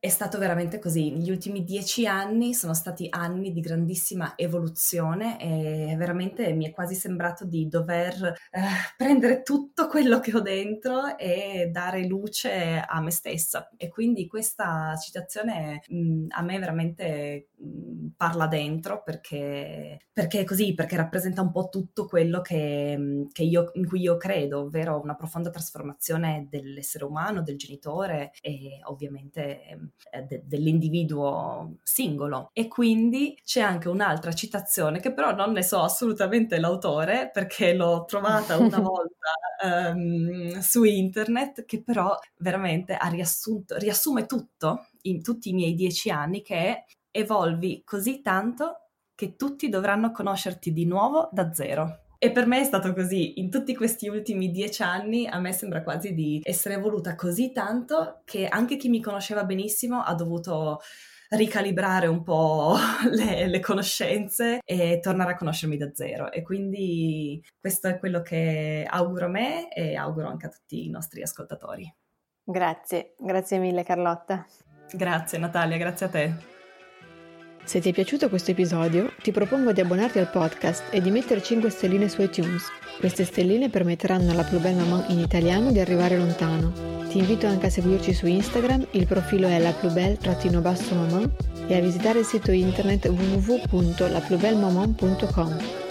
è 0.00 0.08
stato 0.08 0.38
veramente 0.38 0.78
così. 0.78 1.12
Gli 1.16 1.30
ultimi 1.30 1.64
dieci 1.64 2.06
anni 2.06 2.54
sono 2.54 2.72
stati 2.72 3.08
anni 3.10 3.50
di 3.50 3.60
grandissima 3.60 4.34
evoluzione 4.36 5.40
e 5.40 5.96
veramente 5.96 6.52
mi 6.52 6.66
è 6.66 6.70
quasi 6.70 6.94
sembrato 6.94 7.44
di 7.44 7.66
dover 7.66 8.22
eh, 8.50 8.60
prendere 8.96 9.42
tutto 9.42 9.88
quello 9.88 10.20
che 10.20 10.36
ho 10.36 10.40
dentro 10.40 11.18
e 11.18 11.68
dare 11.72 12.06
luce 12.06 12.80
a 12.86 13.00
me 13.00 13.10
stessa. 13.10 13.68
E 13.76 13.88
quindi 13.88 14.28
questa 14.28 14.94
citazione 14.96 15.82
mh, 15.88 16.26
a 16.28 16.42
me 16.42 16.58
veramente 16.60 17.48
mh, 17.56 18.10
parla 18.16 18.46
dentro 18.46 19.02
perché, 19.02 19.98
perché, 20.12 20.40
è 20.40 20.44
così, 20.44 20.74
perché 20.74 20.94
rappresenta 20.96 21.42
un 21.42 21.50
po' 21.50 21.68
tutto 21.68 22.06
quello 22.06 22.40
che, 22.40 23.26
che 23.32 23.42
io, 23.42 23.70
in 23.74 23.86
cui 23.86 24.00
io 24.00 24.16
credo, 24.16 24.60
ovvero 24.60 25.00
una 25.00 25.16
profonda 25.16 25.50
trasformazione 25.50 26.46
dell'essere 26.48 27.04
umano, 27.04 27.42
del 27.42 27.56
genitore 27.56 28.30
e 28.40 28.78
ovviamente 28.84 29.62
eh, 29.64 29.78
de- 30.26 30.42
dell'individuo 30.44 31.76
singolo. 31.82 32.50
E 32.52 32.68
quindi 32.68 33.38
c'è 33.44 33.60
anche 33.60 33.88
un'altra 33.88 34.32
citazione 34.32 35.00
che 35.00 35.12
però 35.12 35.34
non 35.34 35.52
ne 35.52 35.62
so 35.62 35.80
assolutamente 35.80 36.58
l'autore 36.58 37.30
perché 37.32 37.74
l'ho 37.74 38.04
trovata 38.04 38.56
una 38.58 38.80
volta 38.80 39.30
um, 39.92 40.58
su 40.60 40.84
internet 40.84 41.64
che 41.64 41.82
però 41.82 42.16
veramente 42.38 42.94
ha 42.94 43.08
riassunto, 43.08 43.76
riassume 43.76 44.26
tutto 44.26 44.88
in 45.02 45.22
tutti 45.22 45.50
i 45.50 45.54
miei 45.54 45.74
dieci 45.74 46.10
anni 46.10 46.42
che 46.42 46.56
è 46.56 46.84
evolvi 47.10 47.82
così 47.84 48.22
tanto 48.22 48.82
che 49.14 49.34
tutti 49.34 49.68
dovranno 49.68 50.12
conoscerti 50.12 50.72
di 50.72 50.86
nuovo 50.86 51.28
da 51.32 51.52
zero. 51.52 52.07
E 52.20 52.32
per 52.32 52.46
me 52.46 52.60
è 52.60 52.64
stato 52.64 52.92
così, 52.92 53.38
in 53.38 53.48
tutti 53.48 53.76
questi 53.76 54.08
ultimi 54.08 54.50
dieci 54.50 54.82
anni 54.82 55.28
a 55.28 55.38
me 55.38 55.52
sembra 55.52 55.84
quasi 55.84 56.14
di 56.14 56.40
essere 56.42 56.74
evoluta 56.74 57.14
così 57.14 57.52
tanto 57.52 58.22
che 58.24 58.48
anche 58.48 58.76
chi 58.76 58.88
mi 58.88 59.00
conosceva 59.00 59.44
benissimo 59.44 60.02
ha 60.02 60.14
dovuto 60.14 60.80
ricalibrare 61.30 62.08
un 62.08 62.24
po' 62.24 62.74
le, 63.10 63.46
le, 63.46 63.60
conoscenze 63.60 64.58
e 64.64 64.98
tornare 65.00 65.32
a 65.32 65.36
conoscermi 65.36 65.76
da 65.76 65.90
zero. 65.94 66.32
E 66.32 66.42
quindi 66.42 67.40
questo 67.60 67.86
è 67.86 68.00
quello 68.00 68.20
che 68.22 68.84
auguro 68.88 69.26
a 69.26 69.30
me 69.30 69.72
e 69.72 69.94
auguro 69.94 70.28
anche 70.28 70.46
a 70.46 70.50
tutti 70.50 70.86
i 70.86 70.90
nostri 70.90 71.22
ascoltatori. 71.22 71.88
Grazie, 72.42 73.14
grazie 73.16 73.58
mille 73.58 73.84
Carlotta. 73.84 74.44
Grazie 74.90 75.38
Natalia, 75.38 75.76
grazie 75.76 76.06
a 76.06 76.08
te. 76.08 76.56
Se 77.68 77.80
ti 77.80 77.90
è 77.90 77.92
piaciuto 77.92 78.30
questo 78.30 78.52
episodio, 78.52 79.12
ti 79.20 79.30
propongo 79.30 79.72
di 79.72 79.82
abbonarti 79.82 80.18
al 80.18 80.30
podcast 80.30 80.84
e 80.88 81.02
di 81.02 81.10
mettere 81.10 81.42
5 81.42 81.68
stelline 81.68 82.08
su 82.08 82.22
iTunes. 82.22 82.64
Queste 82.98 83.26
stelline 83.26 83.68
permetteranno 83.68 84.30
alla 84.30 84.42
Plus 84.42 84.62
Belle 84.62 84.76
Maman 84.76 85.10
in 85.10 85.18
italiano 85.18 85.70
di 85.70 85.78
arrivare 85.78 86.16
lontano. 86.16 86.72
Ti 87.10 87.18
invito 87.18 87.46
anche 87.46 87.66
a 87.66 87.70
seguirci 87.70 88.14
su 88.14 88.26
Instagram, 88.26 88.86
il 88.92 89.06
profilo 89.06 89.48
è 89.48 89.58
la 89.58 89.74
maman 89.82 91.30
e 91.66 91.76
a 91.76 91.80
visitare 91.80 92.20
il 92.20 92.24
sito 92.24 92.52
internet 92.52 93.04
www.laplusbellemaman.com. 93.04 95.87